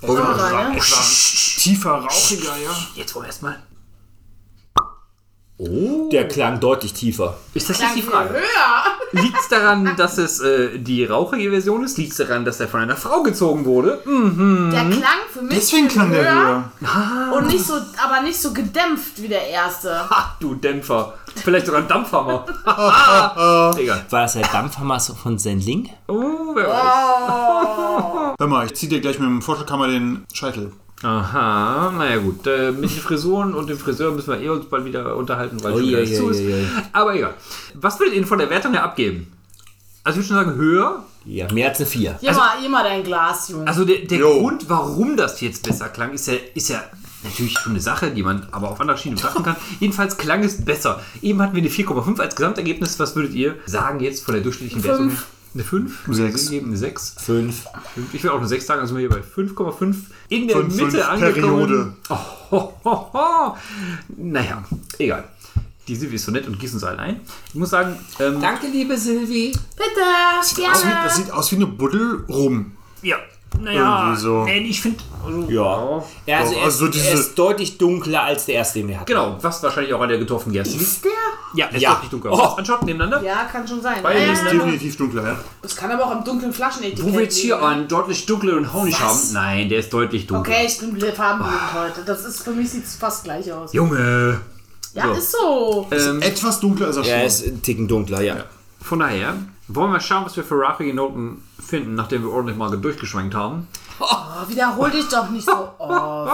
Wir 0.00 0.14
mal, 0.14 0.72
ne? 0.72 0.80
Tiefer, 0.80 1.90
rauchiger, 1.92 2.56
ja. 2.64 2.70
Jetzt 2.96 3.14
wollen 3.14 3.24
wir 3.24 3.28
erstmal. 3.28 3.56
Der 5.62 6.26
klang 6.26 6.58
deutlich 6.58 6.94
tiefer. 6.94 7.36
Ist 7.52 7.68
das 7.68 7.80
jetzt 7.80 7.94
die 7.94 8.02
Frage? 8.02 8.30
höher. 8.30 9.22
Liegt 9.22 9.38
es 9.38 9.48
daran, 9.48 9.94
dass 9.96 10.16
es 10.16 10.40
äh, 10.40 10.78
die 10.78 11.04
rauchige 11.04 11.50
Version 11.50 11.84
ist? 11.84 11.98
Liegt 11.98 12.12
es 12.12 12.18
daran, 12.18 12.46
dass 12.46 12.60
er 12.60 12.68
von 12.68 12.80
einer 12.80 12.96
Frau 12.96 13.22
gezogen 13.22 13.66
wurde? 13.66 14.00
Hm. 14.04 14.70
Der 14.72 14.84
klang 14.84 15.18
für 15.30 15.42
mich 15.42 15.56
Deswegen 15.56 15.88
klang 15.88 16.12
der 16.12 16.22
höher. 16.22 16.72
Und 17.36 17.48
nicht 17.48 17.66
so, 17.66 17.74
aber 17.74 18.22
nicht 18.22 18.40
so 18.40 18.54
gedämpft 18.54 19.20
wie 19.20 19.28
der 19.28 19.48
erste. 19.48 20.08
Ha, 20.08 20.36
du 20.40 20.54
Dämpfer. 20.54 21.14
Vielleicht 21.44 21.66
sogar 21.66 21.82
ein 21.82 21.88
Dampfhammer. 21.88 22.46
War 22.64 23.74
das 24.10 24.32
der 24.32 24.48
Dampfhammer 24.48 24.98
so 24.98 25.14
von 25.14 25.38
Sendling? 25.38 25.90
Oh, 26.08 26.54
wer 26.54 26.68
weiß. 26.68 28.34
Hör 28.38 28.46
mal, 28.46 28.66
ich 28.66 28.74
zieh 28.74 28.88
dir 28.88 29.00
gleich 29.00 29.18
mit 29.18 29.28
dem 29.28 29.42
Vorschlaghammer 29.42 29.88
den 29.88 30.24
Scheitel. 30.32 30.72
Aha, 31.02 31.92
naja 31.96 32.18
gut. 32.18 32.46
Äh, 32.46 32.72
mit 32.72 32.90
den 32.90 33.00
Frisuren 33.00 33.54
und 33.54 33.68
dem 33.70 33.78
Friseur 33.78 34.12
müssen 34.12 34.32
wir 34.32 34.40
eh 34.40 34.48
uns 34.50 34.66
bald 34.66 34.84
wieder 34.84 35.16
unterhalten, 35.16 35.62
weil 35.62 35.72
schon 35.72 35.82
Ui, 35.84 35.96
alles 35.96 36.10
ui, 36.10 36.16
zu 36.16 36.28
ist. 36.28 36.40
ui. 36.40 36.66
Aber 36.92 37.14
egal. 37.14 37.34
Was 37.74 37.98
würdet 37.98 38.14
ihr 38.14 38.20
denn 38.20 38.28
von 38.28 38.38
der 38.38 38.50
Wertung 38.50 38.72
her 38.72 38.84
abgeben? 38.84 39.32
Also 40.04 40.20
ich 40.20 40.28
würde 40.28 40.40
schon 40.40 40.46
sagen, 40.52 40.58
höher. 40.60 41.04
Ja, 41.24 41.52
mehr 41.52 41.68
als 41.68 41.78
eine 41.78 41.86
4. 41.86 42.18
Hier, 42.20 42.32
mal, 42.32 42.58
hier 42.60 42.68
mal 42.70 42.82
dein 42.82 43.02
Glas, 43.02 43.48
Junge. 43.48 43.66
Also 43.66 43.84
der, 43.84 43.98
der. 43.98 44.18
Grund, 44.20 44.68
warum 44.68 45.16
das 45.16 45.40
jetzt 45.40 45.66
besser 45.66 45.88
klang, 45.88 46.12
ist 46.12 46.26
ja, 46.26 46.34
ist 46.54 46.68
ja 46.70 46.82
natürlich 47.22 47.58
schon 47.58 47.72
eine 47.72 47.80
Sache, 47.80 48.10
die 48.10 48.22
man 48.22 48.46
aber 48.52 48.70
auf 48.70 48.80
andere 48.80 48.96
Schienen 48.96 49.16
betrachten 49.16 49.42
kann. 49.42 49.56
Jedenfalls 49.80 50.16
klang 50.16 50.42
es 50.42 50.64
besser. 50.64 51.00
Eben 51.20 51.40
hatten 51.42 51.54
wir 51.54 51.62
eine 51.62 51.70
4,5 51.70 52.20
als 52.20 52.36
Gesamtergebnis. 52.36 52.98
Was 52.98 53.16
würdet 53.16 53.34
ihr 53.34 53.56
sagen 53.66 54.00
jetzt 54.00 54.24
von 54.24 54.34
der 54.34 54.42
durchschnittlichen. 54.42 54.84
Wertung? 54.84 55.16
Eine 55.52 55.64
5? 55.64 56.00
Sechs. 56.10 56.50
Eine 56.50 56.76
6? 56.76 57.16
5. 57.18 57.64
Ich 58.12 58.22
will 58.22 58.30
auch 58.30 58.38
eine 58.38 58.46
6 58.46 58.66
sagen, 58.66 58.80
also 58.80 58.94
sind 58.94 59.02
wir 59.02 59.08
hier 59.08 59.22
bei 59.22 59.42
5,5 59.42 59.96
in 60.28 60.46
der 60.46 60.56
Fünf, 60.58 60.76
Mitte 60.76 60.90
fünf 60.92 61.08
angekommen. 61.08 61.66
Periode. 61.66 61.92
Oh, 62.08 62.16
ho, 62.52 62.74
ho, 62.84 63.10
ho. 63.12 63.56
Naja, 64.16 64.62
egal. 64.98 65.24
Die 65.88 65.96
Silvi 65.96 66.14
ist 66.16 66.24
so 66.24 66.30
nett 66.30 66.46
und 66.46 66.58
gießt 66.60 66.74
uns 66.74 66.84
allen 66.84 67.00
ein. 67.00 67.20
Ich 67.48 67.54
muss 67.56 67.70
sagen, 67.70 67.96
ähm, 68.20 68.40
Danke, 68.40 68.68
liebe 68.68 68.96
Silvi. 68.96 69.50
Bitte, 69.76 70.00
Aus 70.38 70.56
wie, 70.56 70.62
das 70.62 71.16
sieht 71.16 71.32
aus 71.32 71.50
wie 71.50 71.56
eine 71.56 71.66
Buddel 71.66 72.24
rum. 72.28 72.72
ja, 73.02 73.16
naja, 73.58 74.02
Irgendwie 74.04 74.20
so. 74.20 74.44
nee, 74.44 74.58
ich 74.60 74.80
finde, 74.80 74.98
also, 75.24 75.40
Ja. 75.50 76.02
Er, 76.26 76.38
also, 76.40 76.52
Doch, 76.52 76.58
er, 76.58 76.64
also 76.64 76.86
ist, 76.86 76.94
diese- 76.94 77.06
er 77.08 77.14
ist 77.14 77.34
deutlich 77.38 77.78
dunkler 77.78 78.22
als 78.22 78.46
der 78.46 78.54
erste, 78.56 78.78
den 78.78 78.88
wir 78.88 78.96
hatten. 78.96 79.06
Genau, 79.06 79.36
was 79.40 79.62
wahrscheinlich 79.62 79.92
auch 79.92 80.00
an 80.00 80.08
der 80.08 80.18
getroffenen 80.18 80.52
Gerste. 80.54 80.76
Ist 80.76 81.04
der? 81.04 81.10
Ja, 81.54 81.66
er 81.66 81.74
ist 81.74 81.82
Ja. 81.82 81.94
deutlich 81.94 82.10
dunkler. 82.10 82.32
Oh. 82.32 82.36
Anschaut 82.56 82.84
nebeneinander. 82.84 83.22
Ja, 83.26 83.44
kann 83.44 83.66
schon 83.66 83.82
sein. 83.82 83.98
Beide 84.02 84.20
ja, 84.20 84.26
ja, 84.28 84.34
sind 84.36 84.46
ja. 84.46 84.52
Definitiv 84.52 84.96
dunkler, 84.96 85.24
ja. 85.26 85.36
Das 85.62 85.76
kann 85.76 85.90
aber 85.90 86.06
auch 86.06 86.16
im 86.16 86.24
dunklen 86.24 86.52
Flaschenetikett 86.52 87.04
Wo 87.04 87.12
wir 87.12 87.22
jetzt 87.22 87.36
hier 87.36 87.62
einen 87.62 87.88
deutlich 87.88 88.24
dunkleren 88.26 88.72
Honig 88.72 88.94
Was? 88.94 89.00
haben. 89.00 89.32
Nein, 89.32 89.68
der 89.68 89.80
ist 89.80 89.92
deutlich 89.92 90.26
dunkler. 90.26 90.54
Okay, 90.54 90.66
ich 90.66 90.78
bin 90.78 90.96
farbenblind 91.12 91.74
heute. 91.74 92.02
Das 92.06 92.24
ist, 92.24 92.42
für 92.42 92.52
mich 92.52 92.70
sieht 92.70 92.84
es 92.84 92.94
fast 92.96 93.24
gleich 93.24 93.52
aus. 93.52 93.72
Junge. 93.72 94.40
Ja, 94.94 95.06
So. 95.06 95.12
ist 95.12 95.32
so. 95.32 95.88
Ähm, 95.90 96.22
Etwas 96.22 96.60
dunkler 96.60 96.88
ist 96.88 96.96
er 96.96 97.04
schon. 97.04 97.12
Er 97.12 97.24
ist 97.26 97.46
ein 97.46 97.62
Ticken 97.62 97.86
dunkler, 97.88 98.22
ja. 98.22 98.36
von 98.82 98.98
daher 99.00 99.34
wollen 99.74 99.88
wir 99.88 99.92
mal 99.94 100.00
schauen, 100.00 100.24
was 100.24 100.36
wir 100.36 100.44
für 100.44 100.60
rauchige 100.60 100.94
Noten 100.94 101.42
finden, 101.64 101.94
nachdem 101.94 102.22
wir 102.22 102.30
ordentlich 102.32 102.56
mal 102.56 102.70
durchgeschwenkt 102.76 103.34
haben. 103.34 103.68
Oh, 103.98 104.06
wiederhol 104.48 104.90
dich 104.90 105.08
doch 105.08 105.28
nicht 105.30 105.46
so. 105.46 105.52
Oh. 105.78 106.26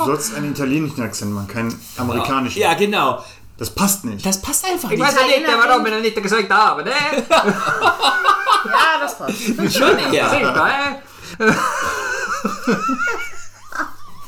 Du 0.00 0.06
sollst 0.06 0.34
einen 0.34 0.50
italienischen 0.52 1.02
Akzent 1.02 1.32
machen, 1.32 1.48
keinen 1.48 1.80
amerikanischen. 1.96 2.60
Ja, 2.60 2.74
genau. 2.74 3.24
Das 3.56 3.70
passt 3.70 4.04
nicht. 4.04 4.24
Das 4.26 4.40
passt 4.42 4.64
einfach 4.64 4.90
Ich 4.90 4.98
nicht. 4.98 5.06
weiß 5.08 5.14
ja 5.20 5.26
nicht, 5.26 5.46
der 5.46 5.56
war 5.58 5.68
doch, 5.68 5.84
wenn 5.84 5.92
er 5.92 6.00
nicht 6.00 6.20
gesagt 6.20 6.50
habe, 6.52 6.82
ne? 6.84 6.90
Ja, 8.64 8.98
das 9.00 9.18
passt. 9.18 9.38
Schon, 9.78 10.12
ja. 10.12 10.30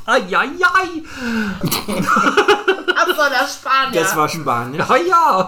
Eieiei! 0.06 1.02
Das 2.86 3.18
war 3.18 3.30
der 3.30 3.48
Spanier. 3.48 4.00
Das 4.02 4.16
war 4.16 4.28
Spanisch. 4.28 4.84
Ah 4.88 4.96
ja! 4.96 5.46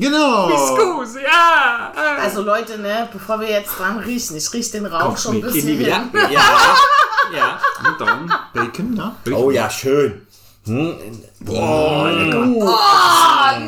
Genau. 0.00 0.48
Scusi, 0.50 1.20
ja! 1.22 1.92
also 2.20 2.42
Leute, 2.42 2.78
ne, 2.78 3.08
bevor 3.12 3.40
wir 3.40 3.48
jetzt 3.48 3.78
dran 3.78 3.98
riechen, 3.98 4.36
ich 4.36 4.52
riech 4.52 4.70
den 4.70 4.86
Rauch 4.86 5.16
schon 5.16 5.36
ein 5.36 5.40
bisschen 5.40 5.78
hin. 5.78 5.86
Ja, 5.86 6.04
ja. 6.30 6.76
ja. 7.36 7.60
Und 7.86 8.00
dann. 8.00 8.32
Bacon, 8.52 8.96
ja? 8.96 9.16
Oh 9.34 9.50
ja, 9.50 9.68
schön. 9.68 10.26
Hm. 10.68 10.94
Oh, 11.46 12.06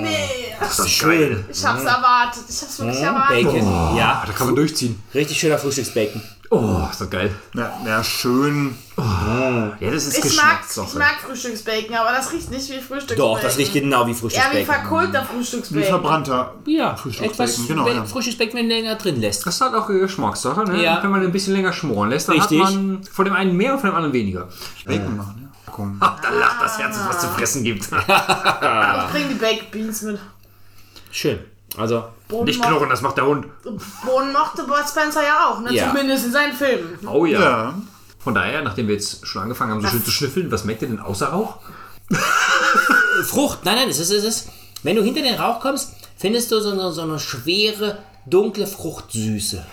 nee. 0.01 0.55
Das 0.59 0.79
ist 0.79 0.91
schön. 0.91 1.45
Ich 1.51 1.65
hab's 1.65 1.83
erwartet. 1.85 2.43
Ich 2.49 2.61
hab's 2.63 2.79
wirklich 2.79 3.01
erwartet. 3.01 3.45
Bacon. 3.45 3.97
Ja, 3.97 4.23
Da 4.27 4.33
kann 4.33 4.47
man 4.49 4.57
durchziehen. 4.57 5.03
richtig 5.15 5.39
schöner 5.39 5.59
Frühstücksbacon. 5.59 6.23
Oh, 6.53 6.83
ist 6.91 7.01
doch 7.01 7.09
geil. 7.09 7.31
Ja, 7.55 7.73
ja 7.87 8.03
schön. 8.03 8.77
Ja, 8.99 9.73
das 9.81 10.07
ist 10.09 10.19
Ich 10.19 10.25
mag, 10.25 10.25
Geschmackssache. 10.33 10.87
ich 10.89 10.95
mag 10.97 11.15
Frühstücksbacon, 11.25 11.95
aber 11.95 12.11
das 12.11 12.33
riecht 12.33 12.51
nicht 12.51 12.69
wie 12.71 12.81
Frühstücksbacon. 12.81 13.17
Doch, 13.37 13.41
das 13.41 13.57
riecht 13.57 13.73
genau 13.73 14.05
wie 14.07 14.11
Ja, 14.11 14.17
wie 14.17 14.21
Frühstücksbacon. 14.21 14.65
verkohlter 14.67 15.23
Wie 15.23 15.35
Frühstücksbacon. 15.37 15.85
verbrannter. 15.89 16.55
Ja, 16.67 16.97
Frühstücksbacon, 16.97 17.45
etwas 17.47 17.67
genau, 17.69 17.87
wenn 17.87 17.97
ja. 17.97 18.05
Frühstücksbacon, 18.05 18.55
wenn 18.59 18.69
länger 18.69 18.97
drin 18.97 19.21
lässt. 19.21 19.47
Das 19.47 19.61
halt 19.61 19.75
auch 19.75 19.87
Geschmackssache, 19.87 20.65
ne? 20.65 20.83
Ja. 20.83 21.01
Wenn 21.03 21.11
man 21.13 21.23
ein 21.23 21.31
bisschen 21.33 21.55
länger 21.55 21.73
schmoren 21.73 22.11
lässt, 22.11 22.29
dann 22.29 22.37
Richtig. 22.37 22.61
hat 22.65 22.75
man 22.75 23.05
von 23.05 23.25
dem 23.25 23.35
einen 23.35 23.57
mehr 23.57 23.73
und 23.75 23.81
von 23.81 23.91
dem 23.91 23.95
anderen 23.97 24.13
weniger. 24.13 24.49
Bacon 24.85 25.17
machen, 25.17 25.39
ja. 25.43 25.50
Komm. 25.81 25.97
Ach, 26.01 26.21
da 26.21 26.29
lacht 26.29 26.63
das 26.63 26.79
Herz, 26.79 26.97
was 27.09 27.21
zu 27.21 27.29
fressen 27.29 27.65
gibt. 27.65 27.89
Ich 27.93 29.11
bring 29.13 29.29
die 29.29 29.35
Baked 29.35 29.71
Beans 29.71 30.03
mit. 30.03 30.19
Schön. 31.11 31.39
Also, 31.77 32.05
Bohnen, 32.29 32.45
Nicht 32.45 32.63
knurren, 32.63 32.91
das 32.91 33.01
macht 33.01 33.17
der 33.17 33.27
Hund. 33.27 33.47
Bohnen 34.05 34.33
mochte 34.33 34.65
Bud 34.65 34.85
Spencer 34.89 35.23
ja 35.23 35.49
auch, 35.49 35.61
ne? 35.61 35.73
Ja. 35.73 35.89
Zumindest 35.89 36.27
in 36.27 36.33
seinen 36.33 36.53
Filmen. 36.53 36.99
Oh 37.07 37.25
ja. 37.25 37.41
Ja. 37.41 37.75
Von 38.19 38.35
daher, 38.35 38.63
nachdem 38.63 38.89
wir 38.89 38.95
jetzt 38.95 39.27
schon 39.27 39.43
angefangen 39.43 39.73
haben, 39.73 39.81
so 39.81 39.89
schön 39.89 40.05
zu 40.05 40.11
schnüffeln, 40.11 40.53
was 40.53 40.65
merkt 40.65 40.83
ihr 40.83 40.89
denn 40.89 41.01
außer 41.01 41.29
Rauch? 41.29 41.57
Frucht. 43.25 43.65
Nein, 43.65 43.77
nein, 43.77 43.89
es 43.89 43.99
ist, 43.99 44.11
es 44.11 44.25
ist. 44.25 44.49
Wenn 44.83 44.97
du 44.97 45.03
hinter 45.03 45.23
den 45.23 45.37
Rauch 45.37 45.61
kommst, 45.61 45.95
findest 46.17 46.53
du 46.53 46.61
so 46.61 46.73
eine, 46.73 46.93
so 46.93 47.03
eine 47.03 47.19
schwere, 47.19 47.99
dunkle 48.27 48.67
Fruchtsüße. 48.67 49.65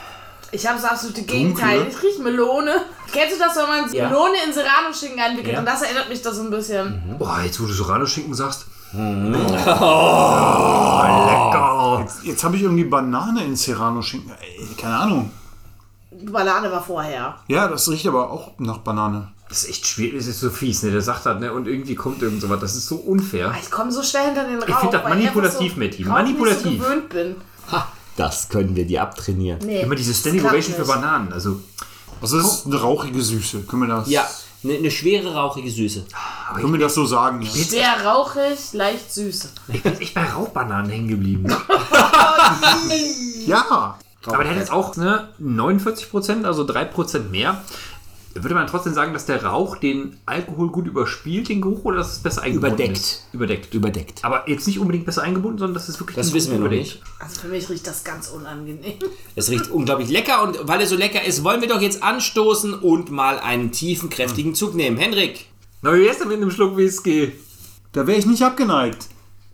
Ich 0.51 0.65
habe 0.65 0.79
das 0.79 0.89
absolute 0.89 1.23
Gegenteil. 1.23 1.87
Ich 1.89 2.01
riech 2.01 2.19
Melone. 2.19 2.73
Kennst 3.11 3.35
du 3.35 3.39
das, 3.39 3.55
wenn 3.57 3.67
man 3.67 3.93
Ja. 3.93 4.07
Melone 4.09 4.35
in 4.45 4.53
Serrano-Schinken 4.53 5.19
einwickelt? 5.19 5.53
Ja. 5.53 5.59
Und 5.59 5.65
das 5.65 5.81
erinnert 5.81 6.07
mich 6.09 6.21
da 6.21 6.33
so 6.33 6.41
ein 6.43 6.49
bisschen. 6.49 7.15
Boah, 7.19 7.39
jetzt 7.43 7.59
wo 7.61 7.65
du 7.65 7.73
Serrano-Schinken 7.73 8.33
sagst. 8.33 8.65
Oh, 8.95 11.01
lecker. 11.03 12.05
Jetzt 12.23 12.43
habe 12.43 12.55
ich 12.55 12.63
irgendwie 12.63 12.85
Banane 12.85 13.43
in 13.43 13.55
Serrano-Schinken. 13.55 14.31
Ey, 14.39 14.67
Keine 14.79 14.97
Ahnung. 14.97 15.31
Die 16.11 16.25
Banane 16.25 16.71
war 16.71 16.83
vorher. 16.83 17.35
Ja, 17.47 17.67
das 17.67 17.87
riecht 17.89 18.07
aber 18.07 18.31
auch 18.31 18.51
nach 18.57 18.79
Banane. 18.79 19.29
Das 19.49 19.63
ist 19.63 19.69
echt 19.69 19.87
schwierig, 19.87 20.17
das 20.17 20.27
ist 20.27 20.39
so 20.41 20.49
fies, 20.49 20.83
ne? 20.83 20.91
Der 20.91 21.01
sagt 21.01 21.25
halt, 21.25 21.39
ne? 21.39 21.53
Und 21.53 21.67
irgendwie 21.67 21.95
kommt 21.95 22.21
irgend 22.21 22.41
sowas. 22.41 22.59
Das 22.59 22.75
ist 22.75 22.87
so 22.87 22.95
unfair. 22.95 23.53
Ich 23.61 23.71
komme 23.71 23.91
so 23.91 24.03
schnell 24.03 24.25
hinter 24.25 24.43
den 24.45 24.59
Rauch. 24.61 24.67
Ich 24.67 24.75
find 24.75 24.93
das 24.93 25.01
ich 25.03 25.09
manipulativ, 25.09 25.73
einfach 25.73 25.77
Matti, 25.77 26.03
manipulativ. 26.05 26.65
Nicht 26.65 26.81
so 26.81 26.89
gewöhnt 26.89 27.09
bin. 27.09 27.35
Ha, 27.71 27.87
das 28.17 28.49
können 28.49 28.75
wir 28.75 28.85
dir 28.85 29.01
abtrainieren. 29.03 29.59
Nee, 29.65 29.81
Immer 29.83 29.95
diese 29.95 30.11
das 30.11 30.19
Standing 30.19 30.45
Ovation 30.45 30.75
für. 30.75 30.85
Bananen. 30.85 31.31
Also, 31.31 31.61
Das 32.21 32.33
ist 32.33 32.65
eine 32.65 32.75
rauchige 32.81 33.21
Süße. 33.21 33.61
Können 33.61 33.83
wir 33.83 33.87
das, 33.95 34.09
Ja, 34.09 34.27
eine, 34.63 34.73
eine 34.73 34.91
schwere, 34.91 35.33
rauchige 35.33 35.69
Süße. 35.71 36.03
können 36.55 36.73
wir 36.73 36.79
das 36.79 36.95
so 36.95 37.05
sagen? 37.05 37.41
Ja. 37.41 37.49
Sehr 37.51 38.05
rauchig, 38.05 38.73
leicht 38.73 39.13
süß. 39.13 39.49
ich 39.71 39.83
bin 39.83 40.01
echt 40.01 40.13
bei 40.13 40.25
Rauchbananen 40.25 40.89
hängen 40.91 41.07
geblieben. 41.07 41.45
ja. 43.45 43.97
Aber 44.25 44.43
der 44.43 44.51
hat 44.51 44.57
jetzt 44.59 44.71
auch 44.71 44.95
ne, 44.97 45.29
49%, 45.41 46.43
also 46.43 46.63
3% 46.63 47.29
mehr. 47.29 47.61
Würde 48.43 48.55
man 48.55 48.67
trotzdem 48.67 48.93
sagen, 48.93 49.13
dass 49.13 49.25
der 49.25 49.43
Rauch 49.43 49.77
den 49.77 50.17
Alkohol 50.25 50.69
gut 50.69 50.87
überspielt, 50.87 51.49
den 51.49 51.61
Geruch, 51.61 51.83
oder 51.85 51.97
dass 51.97 52.13
es 52.13 52.19
besser 52.19 52.43
eingebunden 52.43 52.75
Überdeckt. 52.75 52.97
ist? 52.97 53.27
Überdeckt. 53.31 53.73
Überdeckt. 53.73 54.25
Aber 54.25 54.49
jetzt 54.49 54.67
nicht 54.67 54.79
unbedingt 54.79 55.05
besser 55.05 55.23
eingebunden, 55.23 55.59
sondern 55.59 55.73
das 55.75 55.89
ist 55.89 55.99
wirklich 55.99 56.15
Das 56.15 56.33
wissen 56.33 56.51
wir 56.51 56.59
noch 56.59 56.69
nicht. 56.69 57.01
Also 57.19 57.41
für 57.41 57.47
mich 57.47 57.69
riecht 57.69 57.85
das 57.87 58.03
ganz 58.03 58.29
unangenehm. 58.29 58.97
Es 59.35 59.49
riecht 59.49 59.69
unglaublich 59.69 60.09
lecker 60.09 60.43
und 60.43 60.59
weil 60.67 60.81
er 60.81 60.87
so 60.87 60.95
lecker 60.95 61.23
ist, 61.23 61.43
wollen 61.43 61.61
wir 61.61 61.67
doch 61.67 61.81
jetzt 61.81 62.03
anstoßen 62.03 62.73
und 62.73 63.11
mal 63.11 63.39
einen 63.39 63.71
tiefen, 63.71 64.09
kräftigen 64.09 64.55
Zug 64.55 64.75
nehmen. 64.75 64.97
Henrik, 64.97 65.45
Na, 65.81 65.93
wie 65.93 66.01
wär's 66.05 66.19
denn 66.19 66.27
mit 66.27 66.37
einem 66.37 66.51
Schluck 66.51 66.75
Whisky? 66.77 67.33
Da 67.91 68.05
wäre 68.05 68.17
ich 68.19 68.25
nicht 68.25 68.43
abgeneigt. 68.43 69.07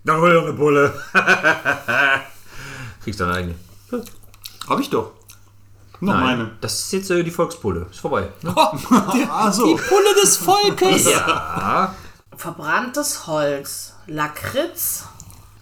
Dann 0.04 0.20
hol 0.20 0.32
doch 0.34 0.44
eine 0.44 0.52
Bulle. 0.52 0.92
Kriegst 3.02 3.20
du 3.20 3.24
deine 3.24 3.36
eigene. 3.36 3.54
Hab 4.68 4.80
ich 4.80 4.90
doch. 4.90 5.12
Noch 6.00 6.14
meine. 6.14 6.50
Das 6.60 6.80
ist 6.80 6.92
jetzt 6.92 7.10
äh, 7.10 7.22
die 7.22 7.30
Volkspulle. 7.30 7.86
Ist 7.90 8.00
vorbei. 8.00 8.28
Ne? 8.42 8.54
Ah, 8.56 9.50
so. 9.52 9.76
Pulle 9.76 10.14
des 10.22 10.36
Volkes. 10.36 11.04
Ja. 11.04 11.94
Verbranntes 12.36 13.26
Holz, 13.26 13.94
Lakritz, 14.06 15.04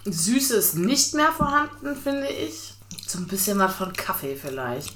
Süße 0.05 0.57
ist 0.57 0.75
nicht 0.77 1.15
mehr 1.15 1.33
vorhanden, 1.33 1.95
finde 1.97 2.29
ich. 2.29 2.75
So 3.07 3.19
ein 3.19 3.27
bisschen 3.27 3.59
was 3.59 3.75
von 3.75 3.93
Kaffee 3.93 4.37
vielleicht. 4.37 4.95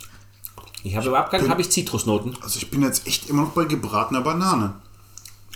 Ich 0.83 0.97
habe 0.97 1.07
im 1.07 1.15
Abgang 1.15 1.49
habe 1.49 1.61
ich 1.61 1.71
Zitrusnoten. 1.71 2.37
Also 2.43 2.59
ich 2.59 2.71
bin 2.71 2.83
jetzt 2.83 3.07
echt 3.07 3.29
immer 3.29 3.43
noch 3.43 3.51
bei 3.51 3.65
gebratener 3.65 4.21
Banane. 4.21 4.75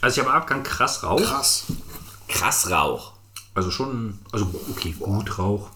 Also 0.01 0.21
ich 0.21 0.27
habe 0.27 0.35
am 0.35 0.43
Abgang 0.43 0.63
krass 0.63 1.03
Rauch. 1.03 1.21
Krass. 1.21 1.65
Krass 2.29 2.71
Rauch. 2.71 3.13
Also 3.55 3.71
schon, 3.71 4.19
also 4.33 4.53
okay, 4.71 4.95
gut 4.99 5.39
Rauch. 5.39 5.71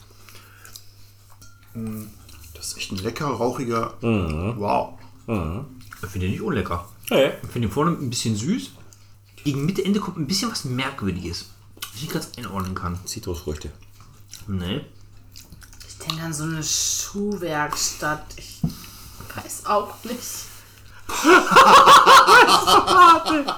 Das 2.65 2.73
ist 2.73 2.79
echt 2.79 2.93
ein 2.93 2.97
lecker, 2.97 3.27
rauchiger. 3.27 3.93
Wow. 4.01 4.99
Ich 5.27 6.09
finde 6.09 6.27
den 6.27 6.31
nicht 6.31 6.41
unlecker. 6.41 6.89
Hey. 7.11 7.35
Ich 7.43 7.51
finde 7.51 7.69
den 7.69 7.71
vorne 7.75 7.91
ein 7.91 8.09
bisschen 8.09 8.37
süß. 8.37 8.71
Gegen 9.45 9.67
Mitte, 9.67 9.85
Ende 9.85 10.01
kommt 10.01 10.17
ein 10.17 10.27
bisschen 10.27 10.51
was 10.51 10.65
Merkwürdiges. 10.65 11.51
Was 11.77 11.95
ich 11.97 12.03
nicht 12.05 12.15
ganz 12.15 12.31
einordnen 12.39 12.75
kann. 12.75 12.99
Zitrusfrüchte. 13.05 13.71
Nee. 14.47 14.81
Ich 15.87 15.99
denke 15.99 16.23
an 16.23 16.33
so 16.33 16.45
eine 16.45 16.63
Schuhwerkstatt. 16.63 18.25
Ich 18.37 18.63
weiß 19.35 19.67
auch 19.67 20.03
nicht. 20.05 20.25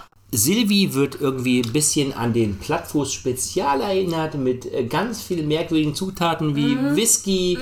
Silvi 0.36 0.92
wird 0.94 1.20
irgendwie 1.20 1.62
ein 1.62 1.72
bisschen 1.72 2.12
an 2.12 2.32
den 2.32 2.58
Plattfuß 2.58 3.12
Spezial 3.12 3.80
erinnert 3.80 4.34
mit 4.36 4.66
äh, 4.72 4.84
ganz 4.84 5.22
vielen 5.22 5.48
merkwürdigen 5.48 5.94
Zutaten 5.94 6.54
wie 6.54 6.76
Whisky, 6.94 7.58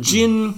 Gin 0.00 0.54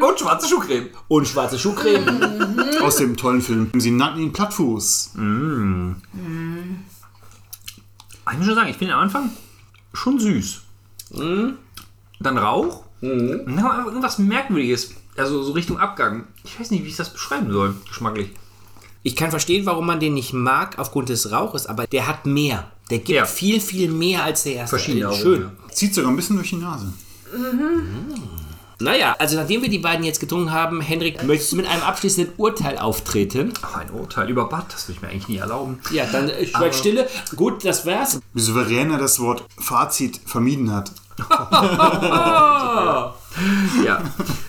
Und 0.00 0.20
schwarze 0.20 0.48
Schuhcreme. 0.48 0.88
und 1.08 1.26
schwarze 1.26 1.58
Schuhcreme. 1.58 2.66
Aus 2.82 2.96
dem 2.96 3.16
tollen 3.16 3.40
Film. 3.40 3.70
Sie 3.76 3.90
nannten 3.90 4.20
ihn 4.20 4.32
Plattfuß. 4.32 5.10
Ich 5.14 5.18
muss 8.38 8.46
schon 8.46 8.54
sagen, 8.54 8.68
ich 8.68 8.76
finde 8.76 8.94
am 8.94 9.00
Anfang 9.00 9.30
schon 9.92 10.18
süß. 10.18 10.60
Dann 12.20 12.38
Rauch. 12.38 12.84
Und 13.00 13.46
dann 13.46 13.86
irgendwas 13.86 14.18
Merkwürdiges. 14.18 14.94
Also 15.16 15.42
so 15.42 15.52
Richtung 15.52 15.78
Abgang. 15.78 16.24
Ich 16.44 16.58
weiß 16.60 16.70
nicht, 16.70 16.84
wie 16.84 16.88
ich 16.88 16.96
das 16.96 17.12
beschreiben 17.12 17.50
soll, 17.50 17.74
geschmacklich. 17.88 18.30
Ich 19.06 19.14
kann 19.14 19.30
verstehen, 19.30 19.66
warum 19.66 19.86
man 19.86 20.00
den 20.00 20.14
nicht 20.14 20.32
mag 20.32 20.80
aufgrund 20.80 21.10
des 21.10 21.30
Rauches, 21.30 21.68
aber 21.68 21.86
der 21.86 22.08
hat 22.08 22.26
mehr. 22.26 22.64
Der 22.90 22.98
gibt 22.98 23.10
Ja. 23.10 23.24
viel, 23.24 23.60
viel 23.60 23.88
mehr 23.88 24.24
als 24.24 24.42
der 24.42 24.54
erste. 24.54 24.76
Verschiedene 24.76 25.06
Aromen, 25.06 25.22
Schön. 25.22 25.42
ja. 25.42 25.72
Zieht 25.72 25.94
sogar 25.94 26.10
ein 26.10 26.16
bisschen 26.16 26.34
durch 26.34 26.50
die 26.50 26.56
Nase. 26.56 26.92
Naja, 28.80 29.14
also 29.20 29.36
nachdem 29.36 29.62
wir 29.62 29.68
die 29.68 29.78
beiden 29.78 30.04
jetzt 30.04 30.18
getrunken 30.18 30.50
haben, 30.50 30.80
Henrik, 30.80 31.22
möchtest 31.22 31.52
du 31.52 31.56
mit 31.56 31.68
einem 31.68 31.82
abschließenden 31.82 32.34
Urteil 32.36 32.78
auftreten? 32.78 33.54
Ach, 33.62 33.76
ein 33.76 33.90
Urteil 33.90 34.28
über 34.28 34.48
Bad, 34.48 34.72
das 34.72 34.88
würde 34.88 34.96
ich 34.96 35.02
mir 35.02 35.08
eigentlich 35.10 35.28
nie 35.28 35.36
erlauben. 35.36 35.78
Ja, 35.92 36.04
dann 36.10 36.28
äh, 36.28 36.44
schweig 36.44 36.74
Stille. 36.74 37.08
Gut, 37.36 37.64
das 37.64 37.86
war's. 37.86 38.18
Wie 38.34 38.40
souverän 38.40 38.90
er 38.90 38.98
das 38.98 39.20
Wort 39.20 39.44
Fazit 39.56 40.20
vermieden 40.26 40.72
hat. 40.74 40.90
Ja, 43.84 44.02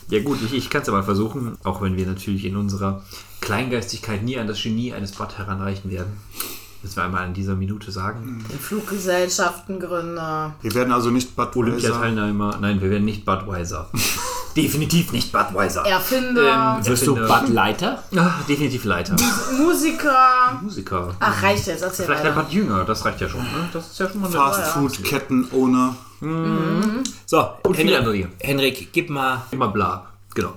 ja 0.10 0.23
gut, 0.23 0.39
ich, 0.43 0.53
ich 0.53 0.69
kann 0.69 0.82
es 0.82 0.88
mal 0.88 1.03
versuchen, 1.03 1.58
auch 1.63 1.82
wenn 1.82 1.97
wir 1.97 2.06
natürlich 2.06 2.45
in 2.45 2.56
unserer 2.56 3.03
Kleingeistigkeit 3.41 4.23
nie 4.23 4.38
an 4.38 4.47
das 4.47 4.63
Genie 4.63 4.93
eines 4.93 5.12
Bad 5.12 5.38
heranreichen 5.38 5.91
werden. 5.91 6.17
Das 6.88 6.95
wir 6.95 7.04
einmal 7.04 7.28
in 7.28 7.34
dieser 7.34 7.56
Minute 7.56 7.91
sagen. 7.91 8.45
Den 8.50 8.60
Fluggesellschaftengründer. 8.60 10.56
Wir 10.62 10.73
werden 10.73 10.93
also 10.93 11.10
nicht 11.12 11.36
Budweiser. 11.36 11.60
Olympiateilnehmer, 11.60 12.58
nein, 12.62 12.80
wir 12.82 12.89
werden 12.89 13.04
nicht 13.04 13.26
Budweiser. 13.26 13.89
definitiv 14.56 15.12
nicht 15.12 15.34
Budweiser. 15.34 15.82
Erfinder, 15.86 16.78
Ähm, 16.80 16.88
Wirst 16.88 17.06
du 17.06 17.15
Erfinder. 17.15 17.41
Bud 17.41 17.50
Leiter? 17.54 18.04
Ah, 18.15 18.32
definitiv 18.47 18.86
Leiter. 18.86 19.17
Musiker. 19.58 20.60
Musiker. 20.62 21.13
Ach, 21.19 21.43
reicht 21.43 21.67
jetzt, 21.67 21.82
erzähl 21.84 22.06
Vielleicht 22.06 22.21
ein 22.23 22.28
weiter. 22.30 22.41
Bad 22.43 22.54
Jünger, 22.54 22.86
das 22.86 23.04
reicht 23.04 23.19
ja 23.19 23.28
schon. 23.28 23.41
Ne? 23.41 23.69
Das 23.73 23.88
ist 23.91 24.00
ja 24.00 24.10
schon 24.10 24.21
mal 24.21 24.28
eine 24.28 24.36
Fastfood-Ketten-Owner. 24.38 25.95
So, 27.26 27.50
Und 27.63 27.78
Henrik. 27.78 28.30
Henrik, 28.39 28.93
gib 28.93 29.10
mal. 29.10 29.41
Immer 29.52 29.67
bla. 29.67 30.06
Genau. 30.34 30.54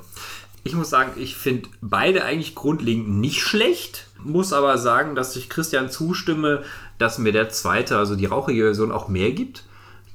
Ich 0.62 0.74
muss 0.74 0.90
sagen, 0.90 1.12
ich 1.16 1.36
finde 1.36 1.68
beide 1.80 2.24
eigentlich 2.24 2.54
grundlegend 2.54 3.08
nicht 3.08 3.40
schlecht. 3.40 4.08
Muss 4.22 4.52
aber 4.52 4.76
sagen, 4.76 5.14
dass 5.14 5.34
ich 5.36 5.48
Christian 5.48 5.90
zustimme, 5.90 6.62
dass 6.98 7.18
mir 7.18 7.32
der 7.32 7.48
zweite, 7.48 7.96
also 7.96 8.14
die 8.16 8.26
rauchige 8.26 8.64
Version, 8.64 8.92
auch 8.92 9.08
mehr 9.08 9.32
gibt. 9.32 9.64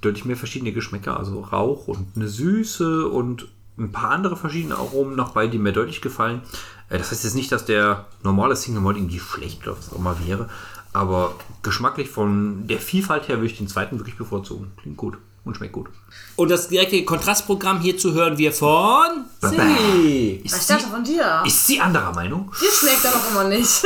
Deutlich 0.02 0.26
mehr 0.26 0.38
verschiedene 0.38 0.72
Geschmäcker, 0.72 1.18
also 1.18 1.42
Rauch 1.42 1.88
und 1.88 2.08
eine 2.16 2.28
Süße 2.28 3.08
und 3.08 3.48
ein 3.78 3.92
paar 3.92 4.12
andere 4.12 4.38
verschiedene 4.38 4.76
Aromen 4.76 5.16
noch 5.16 5.32
bei, 5.32 5.48
die 5.48 5.58
mir 5.58 5.74
deutlich 5.74 6.02
gefallen. 6.02 6.42
Äh, 6.90 7.00
Das 7.00 7.12
heißt 7.12 7.24
jetzt 7.24 7.36
nicht, 7.36 7.52
dass 7.52 7.66
der 7.66 8.06
normale 8.24 8.56
Single 8.56 8.82
Malt 8.82 8.98
irgendwie 8.98 9.20
schlecht 9.20 9.66
oder 9.66 9.78
was 9.78 9.92
auch 9.92 9.98
immer 9.98 10.16
wäre, 10.26 10.50
aber 10.94 11.36
geschmacklich 11.64 12.10
von 12.10 12.68
der 12.68 12.80
Vielfalt 12.80 13.28
her 13.28 13.38
würde 13.38 13.48
ich 13.48 13.58
den 13.58 13.68
zweiten 13.68 13.98
wirklich 13.98 14.18
bevorzugen. 14.18 14.72
Klingt 14.78 14.98
gut 14.98 15.18
und 15.46 15.56
schmeckt 15.56 15.74
gut. 15.74 15.88
Und 16.36 16.50
das 16.50 16.68
direkte 16.68 17.06
Kontrastprogramm 17.06 17.80
hierzu 17.80 18.14
hören 18.14 18.38
wir 18.38 18.52
von 18.52 19.26
Silvi. 19.42 20.42
Ich 20.44 20.52
dachte 20.52 20.88
von 20.88 21.04
dir. 21.04 21.44
Ist 21.46 21.68
sie 21.68 21.80
anderer 21.80 22.14
Meinung? 22.14 22.52
Dir 22.60 22.72
schmeckt 22.72 23.06
er 23.06 23.12
doch 23.12 23.32
immer 23.32 23.46
nicht. 23.46 23.84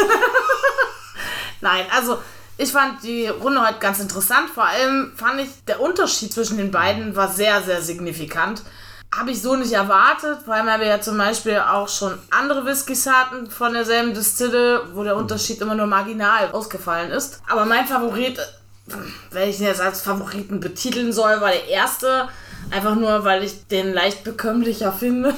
Nein, 1.61 1.85
also 1.95 2.17
ich 2.57 2.71
fand 2.71 3.03
die 3.03 3.27
Runde 3.27 3.61
heute 3.65 3.79
ganz 3.79 3.99
interessant. 3.99 4.49
Vor 4.49 4.65
allem 4.65 5.11
fand 5.15 5.41
ich, 5.41 5.49
der 5.67 5.81
Unterschied 5.81 6.33
zwischen 6.33 6.57
den 6.57 6.71
beiden 6.71 7.15
war 7.15 7.29
sehr, 7.29 7.61
sehr 7.61 7.81
signifikant. 7.81 8.63
Habe 9.15 9.31
ich 9.31 9.41
so 9.41 9.55
nicht 9.55 9.71
erwartet, 9.71 10.43
vor 10.45 10.53
allem 10.53 10.67
weil 10.67 10.81
wir 10.81 10.87
ja 10.87 11.01
zum 11.01 11.17
Beispiel 11.17 11.57
auch 11.57 11.89
schon 11.89 12.17
andere 12.29 12.65
Whiskys 12.65 13.07
hatten 13.07 13.49
von 13.49 13.73
derselben 13.73 14.13
Distille, 14.13 14.83
wo 14.93 15.03
der 15.03 15.15
Unterschied 15.15 15.59
immer 15.61 15.73
nur 15.73 15.87
marginal 15.87 16.51
ausgefallen 16.51 17.11
ist. 17.11 17.41
Aber 17.49 17.65
mein 17.65 17.87
Favorit, 17.87 18.39
wenn 19.31 19.49
ich 19.49 19.59
ihn 19.59 19.65
jetzt 19.65 19.81
als 19.81 20.01
Favoriten 20.01 20.59
betiteln 20.59 21.13
soll, 21.13 21.41
war 21.41 21.49
der 21.51 21.67
erste. 21.67 22.29
Einfach 22.71 22.95
nur, 22.95 23.23
weil 23.23 23.43
ich 23.43 23.67
den 23.67 23.93
leicht 23.93 24.23
bekömmlicher 24.23 24.91
finde. 24.91 25.33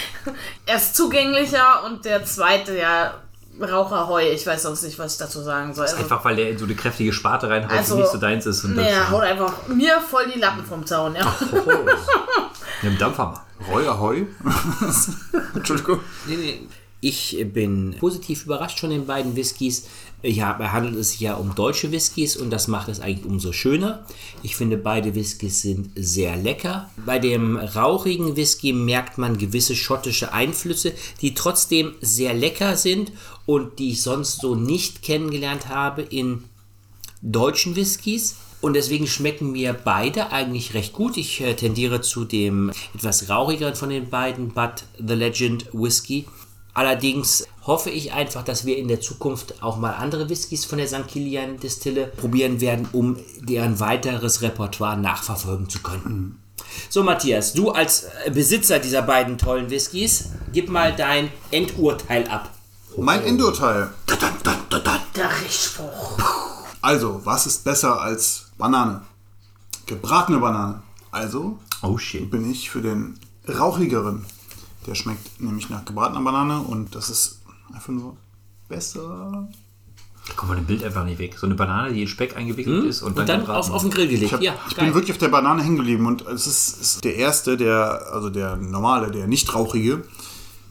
er 0.66 0.76
ist 0.76 0.96
zugänglicher 0.96 1.84
und 1.84 2.04
der 2.04 2.24
zweite, 2.24 2.76
ja, 2.76 3.14
Raucherheu. 3.60 4.30
Ich 4.32 4.46
weiß 4.46 4.62
sonst 4.62 4.82
nicht, 4.82 4.98
was 4.98 5.12
ich 5.14 5.18
dazu 5.18 5.40
sagen 5.40 5.74
soll. 5.74 5.86
Also, 5.86 5.96
Einfach 5.96 6.24
weil 6.24 6.36
der 6.36 6.50
in 6.50 6.58
so 6.58 6.64
eine 6.64 6.74
kräftige 6.74 7.12
Sparte 7.12 7.48
reinhaut, 7.48 7.72
Also, 7.72 7.94
die 7.94 8.02
nicht 8.02 8.12
so 8.12 8.18
deins 8.18 8.46
ist. 8.46 8.64
Und 8.64 8.76
nee, 8.76 8.82
er 8.82 9.00
das, 9.00 9.10
haut 9.10 9.22
einfach 9.22 9.68
mir 9.68 10.00
voll 10.00 10.30
die 10.34 10.38
Lappen 10.38 10.64
vom 10.64 10.84
Zaun, 10.84 11.14
ja. 11.14 11.34
Ja, 12.82 12.90
im 12.90 12.98
Dampfhammer. 12.98 13.44
Reuer 13.70 13.98
Heu. 13.98 14.24
Entschuldigung. 15.54 16.00
Nee, 16.26 16.36
nee. 16.36 16.68
Ich 17.00 17.36
bin 17.52 17.94
positiv 17.98 18.44
überrascht 18.44 18.80
von 18.80 18.90
den 18.90 19.06
beiden 19.06 19.36
Whiskys. 19.36 19.86
Ja, 20.28 20.58
handelt 20.72 20.96
es 20.96 21.10
sich 21.10 21.20
ja 21.20 21.34
um 21.34 21.54
deutsche 21.54 21.92
Whiskys 21.92 22.36
und 22.36 22.50
das 22.50 22.66
macht 22.66 22.88
es 22.88 22.98
eigentlich 22.98 23.24
umso 23.24 23.52
schöner. 23.52 24.04
Ich 24.42 24.56
finde, 24.56 24.76
beide 24.76 25.14
Whiskys 25.14 25.62
sind 25.62 25.90
sehr 25.94 26.36
lecker. 26.36 26.90
Bei 27.04 27.20
dem 27.20 27.56
rauchigen 27.56 28.34
Whisky 28.34 28.72
merkt 28.72 29.18
man 29.18 29.38
gewisse 29.38 29.76
schottische 29.76 30.32
Einflüsse, 30.32 30.92
die 31.20 31.34
trotzdem 31.34 31.94
sehr 32.00 32.34
lecker 32.34 32.76
sind 32.76 33.12
und 33.46 33.78
die 33.78 33.92
ich 33.92 34.02
sonst 34.02 34.40
so 34.40 34.56
nicht 34.56 35.02
kennengelernt 35.02 35.68
habe 35.68 36.02
in 36.02 36.42
deutschen 37.22 37.76
Whiskys. 37.76 38.34
Und 38.60 38.74
deswegen 38.74 39.06
schmecken 39.06 39.52
mir 39.52 39.74
beide 39.74 40.32
eigentlich 40.32 40.74
recht 40.74 40.92
gut. 40.92 41.16
Ich 41.18 41.40
äh, 41.40 41.54
tendiere 41.54 42.00
zu 42.00 42.24
dem 42.24 42.72
etwas 42.94 43.28
rauchigeren 43.28 43.76
von 43.76 43.90
den 43.90 44.10
beiden, 44.10 44.48
But 44.48 44.86
the 44.98 45.14
Legend 45.14 45.66
Whisky. 45.72 46.26
Allerdings 46.76 47.46
hoffe 47.62 47.88
ich 47.88 48.12
einfach, 48.12 48.44
dass 48.44 48.66
wir 48.66 48.76
in 48.76 48.86
der 48.86 49.00
Zukunft 49.00 49.62
auch 49.62 49.78
mal 49.78 49.92
andere 49.94 50.28
Whiskys 50.28 50.66
von 50.66 50.76
der 50.76 50.86
St. 50.86 51.08
Kilian 51.08 51.58
Distille 51.58 52.06
probieren 52.06 52.60
werden, 52.60 52.86
um 52.92 53.16
deren 53.40 53.80
weiteres 53.80 54.42
Repertoire 54.42 54.98
nachverfolgen 54.98 55.70
zu 55.70 55.78
können. 55.80 56.38
So, 56.90 57.02
Matthias, 57.02 57.54
du 57.54 57.70
als 57.70 58.08
Besitzer 58.30 58.78
dieser 58.78 59.00
beiden 59.00 59.38
tollen 59.38 59.70
Whiskys, 59.70 60.32
gib 60.52 60.68
mal 60.68 60.94
dein 60.94 61.30
Endurteil 61.50 62.28
ab. 62.28 62.50
Mein 62.98 63.24
Endurteil. 63.24 63.88
Der 65.16 65.30
Richtspruch. 65.42 66.18
Also, 66.82 67.22
was 67.24 67.46
ist 67.46 67.64
besser 67.64 68.02
als 68.02 68.50
Banane? 68.58 69.00
Gebratene 69.86 70.40
Banane. 70.40 70.82
Also 71.10 71.58
Oh 71.80 71.96
shit. 71.96 72.30
bin 72.30 72.50
ich 72.50 72.68
für 72.68 72.82
den 72.82 73.18
rauchigeren. 73.48 74.26
Der 74.86 74.94
schmeckt 74.94 75.40
nämlich 75.40 75.68
nach 75.68 75.84
gebratener 75.84 76.20
Banane 76.22 76.60
und 76.60 76.94
das 76.94 77.10
ist 77.10 77.40
einfach 77.72 77.88
nur 77.88 78.16
besser. 78.68 79.48
Da 80.28 80.32
kommt 80.34 80.50
man 80.50 80.58
dem 80.58 80.66
Bild 80.66 80.82
einfach 80.84 81.04
nicht 81.04 81.18
weg. 81.18 81.36
So 81.38 81.46
eine 81.46 81.54
Banane, 81.54 81.92
die 81.92 82.02
in 82.02 82.08
Speck 82.08 82.36
eingewickelt 82.36 82.84
ist 82.84 83.02
und, 83.02 83.12
Hm? 83.14 83.20
Und 83.20 83.28
dann 83.28 83.40
gebraten. 83.40 83.58
auf, 83.58 83.70
auf 83.70 83.82
den 83.82 83.90
Grill 83.90 84.06
gelegt. 84.08 84.24
Ich, 84.24 84.32
hab, 84.32 84.40
ja, 84.42 84.54
ich 84.68 84.74
bin 84.76 84.92
wirklich 84.94 85.12
auf 85.12 85.18
der 85.18 85.28
Banane 85.28 85.62
hängen 85.62 85.76
geblieben 85.76 86.06
und 86.06 86.22
es 86.26 86.46
ist, 86.46 86.80
ist 86.80 87.04
der 87.04 87.16
erste, 87.16 87.56
der, 87.56 88.06
also 88.12 88.28
der 88.30 88.56
normale, 88.56 89.10
der 89.10 89.26
nicht 89.28 89.54
rauchige, 89.54 90.02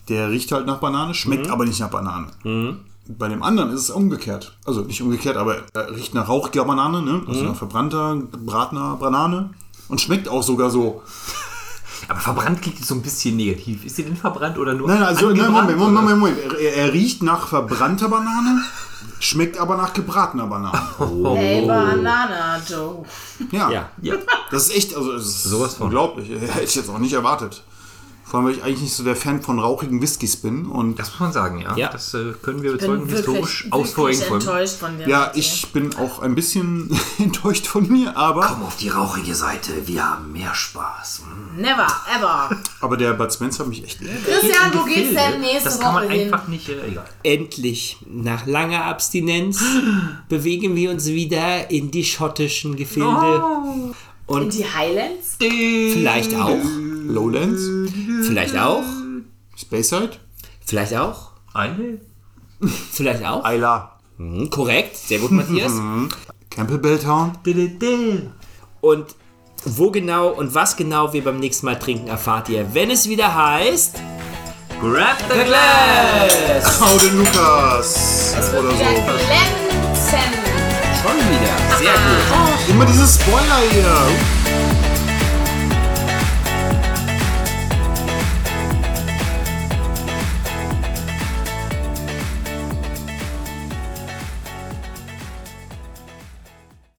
der 0.09 0.29
riecht 0.29 0.51
halt 0.51 0.65
nach 0.65 0.79
Banane, 0.79 1.13
schmeckt 1.13 1.49
aber 1.49 1.65
nicht 1.65 1.79
nach 1.79 1.89
Banane. 1.89 2.27
Bei 3.07 3.27
dem 3.29 3.43
anderen 3.43 3.69
ist 3.71 3.81
es 3.81 3.89
umgekehrt. 3.91 4.57
Also 4.65 4.81
nicht 4.81 5.01
umgekehrt, 5.01 5.37
aber 5.37 5.57
er 5.73 5.95
riecht 5.95 6.13
nach 6.13 6.27
rauchiger 6.27 6.65
Banane, 6.65 7.01
ne? 7.01 7.21
also 7.27 7.43
nach 7.43 7.55
verbrannter, 7.55 8.15
gebratener 8.31 8.95
Banane 8.97 9.51
und 9.87 10.01
schmeckt 10.01 10.27
auch 10.27 10.43
sogar 10.43 10.69
so. 10.69 11.01
Aber 12.07 12.19
verbrannt 12.19 12.61
klingt 12.61 12.77
jetzt 12.77 12.87
so 12.87 12.95
ein 12.95 13.01
bisschen 13.01 13.35
negativ. 13.35 13.85
Ist 13.85 13.95
sie 13.95 14.03
denn 14.03 14.15
verbrannt 14.15 14.57
oder 14.57 14.73
nur 14.73 14.87
Nein, 14.87 14.99
nein, 14.99 15.07
also, 15.07 15.29
nein, 15.31 15.51
Moment, 15.51 15.77
Moment? 15.77 15.95
Moment, 15.95 16.19
Moment. 16.19 16.37
Er, 16.61 16.75
er 16.75 16.93
riecht 16.93 17.23
nach 17.23 17.47
verbrannter 17.47 18.09
Banane, 18.09 18.61
schmeckt 19.19 19.57
aber 19.57 19.75
nach 19.77 19.93
gebratener 19.93 20.47
Banane. 20.47 20.79
Hey, 21.35 21.65
Banana 21.65 22.59
Joe. 22.67 23.03
Ja, 23.51 23.69
Ja. 23.71 23.89
Ja. 24.01 24.15
das 24.51 24.67
ist 24.69 24.75
echt, 24.75 24.95
also 24.95 25.13
es 25.13 25.25
ist 25.25 25.43
Sowas 25.43 25.75
von. 25.75 25.85
unglaublich. 25.87 26.29
Hätte 26.29 26.63
ich 26.63 26.75
jetzt 26.75 26.89
auch 26.89 26.99
nicht 26.99 27.13
erwartet. 27.13 27.63
Vor 28.27 28.39
allem, 28.39 28.47
weil 28.49 28.55
ich 28.55 28.63
eigentlich 28.63 28.81
nicht 28.81 28.93
so 28.95 29.03
der 29.03 29.15
Fan 29.15 29.41
von 29.41 29.59
rauchigen 29.59 30.01
Whiskys 30.01 30.37
bin. 30.37 30.65
Und 30.65 30.97
Das 30.97 31.11
muss 31.11 31.19
man 31.19 31.31
sagen, 31.31 31.61
ja. 31.61 31.75
Ja. 31.77 31.89
Das 31.89 32.13
äh, 32.15 32.33
können 32.41 32.63
wir 32.63 32.73
Ich 32.73 32.79
bezeugen, 32.79 33.05
bin 33.05 33.15
historisch 33.15 33.65
wirklich, 33.65 33.73
aus 33.73 33.91
vorigen 33.93 34.19
wirklich 34.19 34.27
Folgen. 34.29 34.47
enttäuscht 34.47 34.75
von 34.79 34.97
dir. 34.97 35.07
ja, 35.07 35.19
Martin. 35.19 35.39
ich 35.41 35.67
bin 35.71 35.95
auch 35.97 36.19
ein 36.23 36.33
bisschen 36.35 36.89
enttäuscht 37.19 37.67
von 37.67 37.87
mir, 37.87 38.17
aber, 38.17 38.47
Komm 38.47 38.63
auf 38.63 38.77
die 38.77 38.89
rauchige 38.89 39.35
Seite, 39.35 39.73
wir 39.85 40.03
haben 40.09 40.31
mehr 40.31 40.55
Spaß. 40.55 41.21
Hm. 41.23 41.61
Never, 41.61 41.87
ever. 42.17 42.49
aber 42.81 42.97
der 42.97 43.13
Bud 43.13 43.31
Spencer 43.31 43.59
hat 43.59 43.67
mich 43.69 43.83
echt. 43.83 43.99
Christian, 43.99 44.73
wo 44.73 44.83
geht's 44.85 45.13
denn 45.13 45.39
nächste 45.41 45.63
Das 45.65 45.79
kann 45.79 45.93
man 45.93 46.03
Woche 46.05 46.13
hin? 46.13 46.33
einfach 46.33 46.47
nicht, 46.47 46.67
äh, 46.67 46.87
egal. 46.87 47.05
Endlich, 47.23 47.97
nach 48.07 48.45
langer 48.47 48.85
Abstinenz, 48.85 49.63
bewegen 50.29 50.75
wir 50.75 50.89
uns 50.89 51.05
wieder 51.05 51.69
in 51.69 51.91
die 51.91 52.03
schottischen 52.03 52.75
Gefilde. 52.75 53.43
In 54.27 54.33
Und 54.35 54.53
die 54.55 54.65
Highlands? 54.65 55.35
vielleicht 55.37 56.33
auch, 56.35 56.57
Lowlands, 57.07 57.61
vielleicht 58.27 58.57
auch, 58.57 58.83
Speyside, 59.55 60.11
vielleicht 60.65 60.95
auch, 60.95 61.31
Eine? 61.53 61.99
vielleicht 62.91 63.25
auch. 63.25 63.47
Isla, 63.49 63.91
Hm, 64.17 64.49
korrekt, 64.49 64.95
sehr 64.95 65.19
gut, 65.19 65.31
Matthias. 65.31 65.73
Campbell 66.49 66.97
Town. 66.99 67.33
Und 68.81 69.15
wo 69.65 69.91
genau 69.91 70.29
und 70.29 70.53
was 70.53 70.77
genau 70.77 71.11
wir 71.11 71.23
beim 71.23 71.39
nächsten 71.39 71.65
Mal 71.65 71.77
trinken, 71.77 72.07
erfahrt 72.07 72.47
ihr, 72.49 72.73
wenn 72.73 72.91
es 72.91 73.09
wieder 73.09 73.33
heißt. 73.33 73.95
Grab 74.79 75.17
the 75.29 75.43
Glass! 75.43 76.79
Hau 76.79 76.97
den 76.97 77.17
Lukas! 77.17 78.35
Wird 78.35 78.63
Oder 78.63 78.71
so. 78.71 78.77
glänzen. 78.77 80.19
Schon 81.01 81.17
wieder, 81.17 81.77
sehr 81.77 81.93
gut. 81.93 82.69
Immer 82.69 82.85
diese 82.85 83.07
Spoiler 83.07 83.59
hier. 83.71 84.34